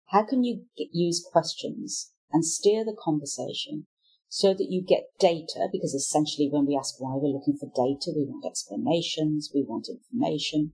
How 0.06 0.24
can 0.24 0.42
you 0.42 0.64
get, 0.76 0.88
use 0.92 1.24
questions 1.30 2.12
and 2.32 2.44
steer 2.44 2.84
the 2.84 2.96
conversation 2.98 3.86
so 4.28 4.54
that 4.54 4.68
you 4.70 4.82
get 4.82 5.10
data? 5.18 5.68
Because 5.70 5.94
essentially, 5.94 6.48
when 6.50 6.66
we 6.66 6.76
ask 6.76 6.98
why, 6.98 7.14
we're 7.14 7.34
looking 7.34 7.56
for 7.56 7.66
data. 7.66 8.12
We 8.16 8.24
want 8.24 8.46
explanations. 8.46 9.50
We 9.54 9.62
want 9.62 9.88
information 9.88 10.72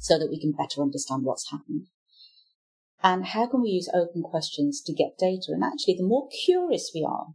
so 0.00 0.18
that 0.18 0.30
we 0.30 0.40
can 0.40 0.52
better 0.52 0.82
understand 0.82 1.24
what's 1.24 1.50
happened. 1.50 1.86
And 3.02 3.26
how 3.26 3.46
can 3.46 3.62
we 3.62 3.70
use 3.70 3.90
open 3.92 4.22
questions 4.22 4.80
to 4.82 4.92
get 4.92 5.18
data? 5.18 5.48
And 5.52 5.62
actually, 5.62 5.96
the 5.98 6.06
more 6.06 6.28
curious 6.44 6.90
we 6.94 7.06
are, 7.08 7.34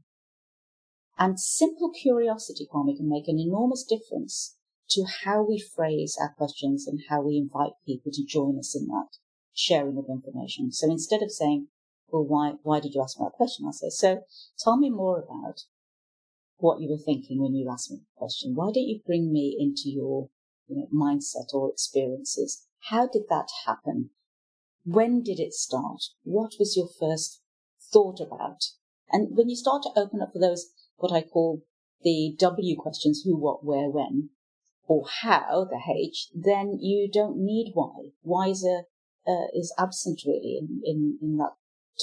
and 1.17 1.39
simple 1.39 1.91
curiosity, 1.91 2.67
Kwame, 2.71 2.97
can 2.97 3.07
make 3.07 3.27
an 3.27 3.39
enormous 3.39 3.83
difference 3.83 4.57
to 4.91 5.05
how 5.23 5.43
we 5.43 5.59
phrase 5.59 6.17
our 6.19 6.33
questions 6.33 6.87
and 6.87 7.01
how 7.09 7.21
we 7.21 7.37
invite 7.37 7.73
people 7.85 8.11
to 8.13 8.25
join 8.25 8.57
us 8.59 8.75
in 8.75 8.87
that 8.87 9.17
sharing 9.53 9.97
of 9.97 10.05
information. 10.09 10.71
So 10.71 10.89
instead 10.89 11.21
of 11.21 11.31
saying, 11.31 11.67
well, 12.09 12.25
why, 12.25 12.53
why 12.63 12.79
did 12.79 12.93
you 12.93 13.01
ask 13.01 13.19
me 13.19 13.25
that 13.25 13.37
question? 13.37 13.65
I'll 13.65 13.73
say, 13.73 13.89
so 13.89 14.21
tell 14.59 14.77
me 14.77 14.89
more 14.89 15.19
about 15.19 15.61
what 16.57 16.79
you 16.81 16.89
were 16.89 17.03
thinking 17.03 17.41
when 17.41 17.55
you 17.55 17.69
asked 17.71 17.91
me 17.91 17.97
the 17.97 18.05
question. 18.17 18.53
Why 18.55 18.65
don't 18.65 18.87
you 18.87 19.01
bring 19.05 19.31
me 19.31 19.55
into 19.59 19.89
your 19.89 20.29
you 20.67 20.77
know, 20.77 20.87
mindset 20.93 21.53
or 21.53 21.69
experiences? 21.69 22.65
How 22.89 23.07
did 23.07 23.23
that 23.29 23.47
happen? 23.65 24.11
When 24.83 25.21
did 25.23 25.39
it 25.39 25.53
start? 25.53 26.01
What 26.23 26.53
was 26.59 26.75
your 26.75 26.87
first 26.99 27.41
thought 27.91 28.19
about? 28.19 28.63
And 29.11 29.35
when 29.35 29.49
you 29.49 29.55
start 29.55 29.83
to 29.83 29.99
open 29.99 30.21
up 30.21 30.33
for 30.33 30.39
those, 30.39 30.67
what 30.97 31.11
I 31.11 31.21
call 31.21 31.63
the 32.03 32.35
W 32.39 32.75
questions, 32.77 33.21
who, 33.23 33.37
what, 33.37 33.63
where, 33.63 33.89
when, 33.89 34.29
or 34.91 35.05
how, 35.21 35.67
the 35.69 35.79
H, 35.89 36.27
then 36.35 36.77
you 36.81 37.09
don't 37.09 37.37
need 37.37 37.71
why. 37.73 38.09
Why 38.23 38.49
is 38.49 38.65
a 38.65 38.81
uh, 39.25 39.47
is 39.53 39.73
absent 39.77 40.23
really 40.25 40.57
in, 40.59 40.81
in, 40.83 41.17
in 41.21 41.37
that 41.37 41.53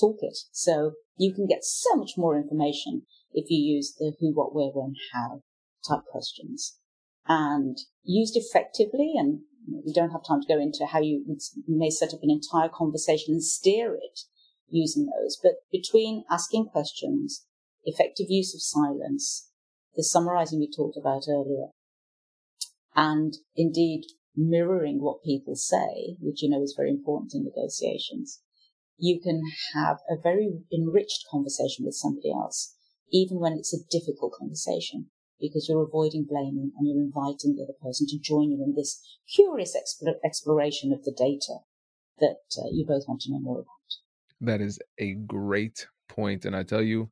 toolkit. 0.01 0.39
So 0.53 0.93
you 1.19 1.35
can 1.35 1.47
get 1.47 1.65
so 1.65 1.97
much 1.97 2.13
more 2.17 2.35
information 2.35 3.03
if 3.35 3.51
you 3.51 3.59
use 3.59 3.95
the 3.99 4.13
who, 4.21 4.33
what, 4.33 4.55
where, 4.55 4.71
when, 4.73 4.95
how 5.13 5.43
type 5.87 6.05
questions 6.11 6.79
and 7.27 7.77
used 8.05 8.37
effectively. 8.37 9.13
And 9.19 9.41
we 9.85 9.93
don't 9.93 10.13
have 10.13 10.25
time 10.27 10.41
to 10.41 10.49
go 10.49 10.59
into 10.59 10.87
how 10.87 11.01
you 11.01 11.25
may 11.67 11.91
set 11.91 12.15
up 12.15 12.23
an 12.23 12.31
entire 12.31 12.71
conversation 12.73 13.35
and 13.35 13.45
steer 13.45 13.97
it 13.97 14.21
using 14.71 15.07
those. 15.07 15.39
But 15.43 15.57
between 15.71 16.25
asking 16.31 16.67
questions, 16.67 17.45
effective 17.85 18.29
use 18.31 18.55
of 18.55 18.63
silence, 18.63 19.51
the 19.95 20.05
summarizing 20.05 20.61
we 20.61 20.71
talked 20.75 20.97
about 20.97 21.25
earlier, 21.29 21.67
and 22.99 23.35
indeed 23.55 24.03
mirroring 24.35 25.01
what 25.01 25.23
people 25.23 25.55
say, 25.55 26.17
which 26.21 26.43
you 26.43 26.51
know 26.51 26.63
is 26.63 26.75
very 26.77 26.91
important 26.91 27.33
in 27.33 27.45
negotiations, 27.45 28.43
you 28.97 29.21
can 29.21 29.41
have 29.73 29.99
a 30.11 30.21
very 30.21 30.51
enriched 30.73 31.25
conversation 31.31 31.85
with 31.85 31.95
somebody 31.95 32.33
else, 32.33 32.75
even 33.13 33.39
when 33.39 33.53
it's 33.53 33.73
a 33.73 33.87
difficult 33.89 34.33
conversation, 34.37 35.07
because 35.41 35.69
you're 35.69 35.85
avoiding 35.85 36.27
blaming 36.29 36.73
and 36.77 36.89
you're 36.89 37.01
inviting 37.01 37.55
the 37.55 37.63
other 37.63 37.79
person 37.81 38.05
to 38.09 38.19
join 38.19 38.51
you 38.51 38.65
in 38.65 38.75
this 38.75 39.01
curious 39.33 39.77
exploration 40.25 40.93
of 40.93 41.05
the 41.05 41.15
data 41.17 41.59
that 42.19 42.43
uh, 42.59 42.67
you 42.73 42.85
both 42.85 43.05
want 43.07 43.21
to 43.21 43.31
know 43.31 43.39
more 43.39 43.61
about. 43.61 43.89
That 44.41 44.61
is 44.61 44.81
a 44.99 45.15
great 45.15 45.87
point, 46.09 46.45
and 46.45 46.57
I 46.57 46.65
tell 46.65 46.83
you, 46.83 47.11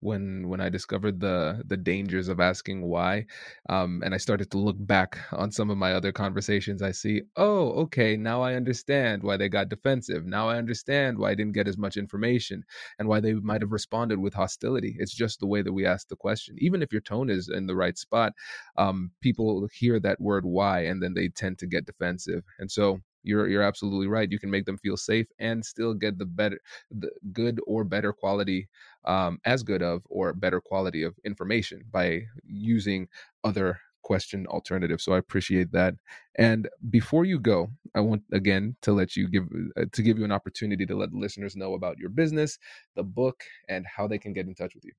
when 0.00 0.48
when 0.48 0.60
I 0.60 0.68
discovered 0.68 1.20
the 1.20 1.62
the 1.66 1.76
dangers 1.76 2.28
of 2.28 2.40
asking 2.40 2.82
why, 2.82 3.26
um, 3.68 4.02
and 4.04 4.14
I 4.14 4.18
started 4.18 4.50
to 4.52 4.58
look 4.58 4.76
back 4.78 5.18
on 5.32 5.50
some 5.50 5.70
of 5.70 5.78
my 5.78 5.92
other 5.92 6.12
conversations, 6.12 6.82
I 6.82 6.92
see, 6.92 7.22
oh, 7.36 7.70
okay, 7.84 8.16
now 8.16 8.42
I 8.42 8.54
understand 8.54 9.22
why 9.22 9.36
they 9.36 9.48
got 9.48 9.68
defensive. 9.68 10.24
Now 10.26 10.48
I 10.48 10.56
understand 10.58 11.18
why 11.18 11.30
I 11.30 11.34
didn't 11.34 11.54
get 11.54 11.68
as 11.68 11.78
much 11.78 11.96
information 11.96 12.64
and 12.98 13.08
why 13.08 13.20
they 13.20 13.34
might 13.34 13.62
have 13.62 13.72
responded 13.72 14.18
with 14.18 14.34
hostility. 14.34 14.96
It's 14.98 15.14
just 15.14 15.40
the 15.40 15.46
way 15.46 15.62
that 15.62 15.72
we 15.72 15.86
ask 15.86 16.08
the 16.08 16.16
question. 16.16 16.56
Even 16.58 16.82
if 16.82 16.92
your 16.92 17.00
tone 17.02 17.30
is 17.30 17.48
in 17.48 17.66
the 17.66 17.76
right 17.76 17.98
spot, 17.98 18.32
um, 18.76 19.10
people 19.20 19.68
hear 19.72 20.00
that 20.00 20.20
word 20.20 20.44
why 20.44 20.80
and 20.80 21.02
then 21.02 21.14
they 21.14 21.28
tend 21.28 21.58
to 21.58 21.66
get 21.66 21.86
defensive. 21.86 22.42
And 22.58 22.70
so 22.70 23.00
you're 23.22 23.48
you're 23.48 23.62
absolutely 23.62 24.06
right. 24.06 24.30
You 24.30 24.38
can 24.38 24.50
make 24.50 24.64
them 24.64 24.78
feel 24.78 24.96
safe 24.96 25.26
and 25.38 25.64
still 25.64 25.94
get 25.94 26.18
the 26.18 26.26
better, 26.26 26.60
the 26.90 27.10
good 27.32 27.60
or 27.66 27.84
better 27.84 28.12
quality, 28.12 28.68
um, 29.04 29.38
as 29.44 29.62
good 29.62 29.82
of 29.82 30.02
or 30.08 30.32
better 30.32 30.60
quality 30.60 31.02
of 31.02 31.14
information 31.24 31.82
by 31.90 32.22
using 32.44 33.08
other 33.44 33.80
question 34.02 34.46
alternatives. 34.46 35.04
So 35.04 35.12
I 35.12 35.18
appreciate 35.18 35.72
that. 35.72 35.94
And 36.36 36.68
before 36.90 37.24
you 37.24 37.38
go, 37.38 37.68
I 37.94 38.00
want 38.00 38.22
again 38.32 38.76
to 38.82 38.92
let 38.92 39.16
you 39.16 39.28
give 39.28 39.46
uh, 39.76 39.84
to 39.92 40.02
give 40.02 40.18
you 40.18 40.24
an 40.24 40.32
opportunity 40.32 40.86
to 40.86 40.96
let 40.96 41.12
listeners 41.12 41.56
know 41.56 41.74
about 41.74 41.98
your 41.98 42.10
business, 42.10 42.58
the 42.96 43.02
book, 43.02 43.42
and 43.68 43.84
how 43.86 44.06
they 44.06 44.18
can 44.18 44.32
get 44.32 44.46
in 44.46 44.54
touch 44.54 44.74
with 44.74 44.84
you. 44.84 44.92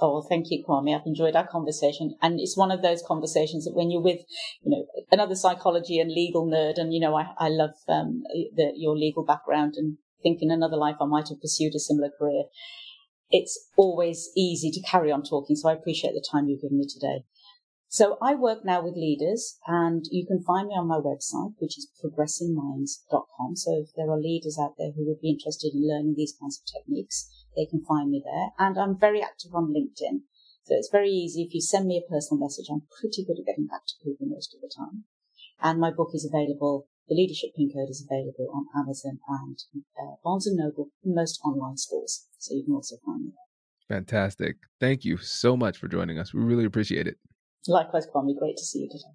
Oh, 0.00 0.22
thank 0.22 0.46
you, 0.50 0.64
Kwame. 0.66 0.98
I've 0.98 1.06
enjoyed 1.06 1.36
our 1.36 1.46
conversation. 1.46 2.16
And 2.22 2.40
it's 2.40 2.56
one 2.56 2.70
of 2.70 2.82
those 2.82 3.02
conversations 3.06 3.64
that 3.64 3.74
when 3.74 3.90
you're 3.90 4.02
with, 4.02 4.20
you 4.62 4.70
know, 4.70 4.86
another 5.10 5.34
psychology 5.34 5.98
and 5.98 6.10
legal 6.10 6.46
nerd, 6.46 6.78
and, 6.78 6.94
you 6.94 7.00
know, 7.00 7.14
I, 7.14 7.28
I 7.38 7.48
love 7.48 7.74
um, 7.88 8.22
the, 8.56 8.72
your 8.74 8.96
legal 8.96 9.24
background 9.24 9.74
and 9.76 9.98
think 10.22 10.38
in 10.40 10.50
another 10.50 10.76
life 10.76 10.96
I 11.00 11.06
might 11.06 11.28
have 11.28 11.40
pursued 11.40 11.74
a 11.74 11.80
similar 11.80 12.10
career. 12.18 12.44
It's 13.30 13.68
always 13.76 14.30
easy 14.36 14.70
to 14.70 14.82
carry 14.82 15.10
on 15.12 15.22
talking. 15.22 15.56
So 15.56 15.68
I 15.68 15.74
appreciate 15.74 16.12
the 16.12 16.26
time 16.30 16.48
you've 16.48 16.62
given 16.62 16.78
me 16.78 16.86
today. 16.88 17.24
So 17.88 18.16
I 18.22 18.34
work 18.34 18.64
now 18.64 18.82
with 18.82 18.94
leaders 18.96 19.58
and 19.66 20.06
you 20.10 20.26
can 20.26 20.42
find 20.42 20.68
me 20.68 20.74
on 20.74 20.88
my 20.88 20.96
website, 20.96 21.52
which 21.58 21.76
is 21.76 21.90
progressingminds.com. 22.02 23.56
So 23.56 23.82
if 23.84 23.90
there 23.94 24.10
are 24.10 24.18
leaders 24.18 24.58
out 24.58 24.76
there 24.78 24.92
who 24.96 25.06
would 25.06 25.20
be 25.20 25.28
interested 25.28 25.74
in 25.74 25.86
learning 25.86 26.14
these 26.16 26.34
kinds 26.40 26.58
of 26.58 26.72
techniques, 26.72 27.41
they 27.56 27.66
can 27.66 27.84
find 27.84 28.10
me 28.10 28.22
there. 28.24 28.50
And 28.58 28.78
I'm 28.78 28.98
very 28.98 29.22
active 29.22 29.54
on 29.54 29.72
LinkedIn. 29.72 30.22
So 30.64 30.74
it's 30.76 30.90
very 30.90 31.10
easy. 31.10 31.42
If 31.42 31.54
you 31.54 31.60
send 31.60 31.86
me 31.86 31.98
a 31.98 32.10
personal 32.10 32.40
message, 32.40 32.66
I'm 32.70 32.86
pretty 33.00 33.24
good 33.24 33.38
at 33.38 33.46
getting 33.46 33.66
back 33.66 33.86
to 33.88 34.02
people 34.02 34.26
most 34.26 34.54
of 34.54 34.60
the 34.60 34.70
time. 34.70 35.04
And 35.60 35.80
my 35.80 35.90
book 35.90 36.10
is 36.14 36.28
available. 36.28 36.86
The 37.08 37.16
Leadership 37.16 37.50
Pin 37.56 37.70
Code 37.74 37.90
is 37.90 38.06
available 38.08 38.48
on 38.54 38.66
Amazon 38.78 39.18
and 39.28 39.58
uh, 39.98 40.16
Barnes 40.22 40.46
and 40.46 40.56
Noble, 40.56 40.90
and 41.04 41.14
most 41.14 41.40
online 41.44 41.76
stores. 41.76 42.26
So 42.38 42.54
you 42.54 42.64
can 42.64 42.74
also 42.74 42.96
find 43.04 43.24
me 43.24 43.30
there. 43.30 43.98
Fantastic. 43.98 44.56
Thank 44.80 45.04
you 45.04 45.18
so 45.18 45.56
much 45.56 45.78
for 45.78 45.88
joining 45.88 46.18
us. 46.18 46.32
We 46.32 46.40
really 46.42 46.64
appreciate 46.64 47.06
it. 47.06 47.18
Likewise, 47.66 48.06
Kwame. 48.06 48.38
Great 48.38 48.56
to 48.56 48.64
see 48.64 48.80
you 48.80 48.88
today. 48.88 49.14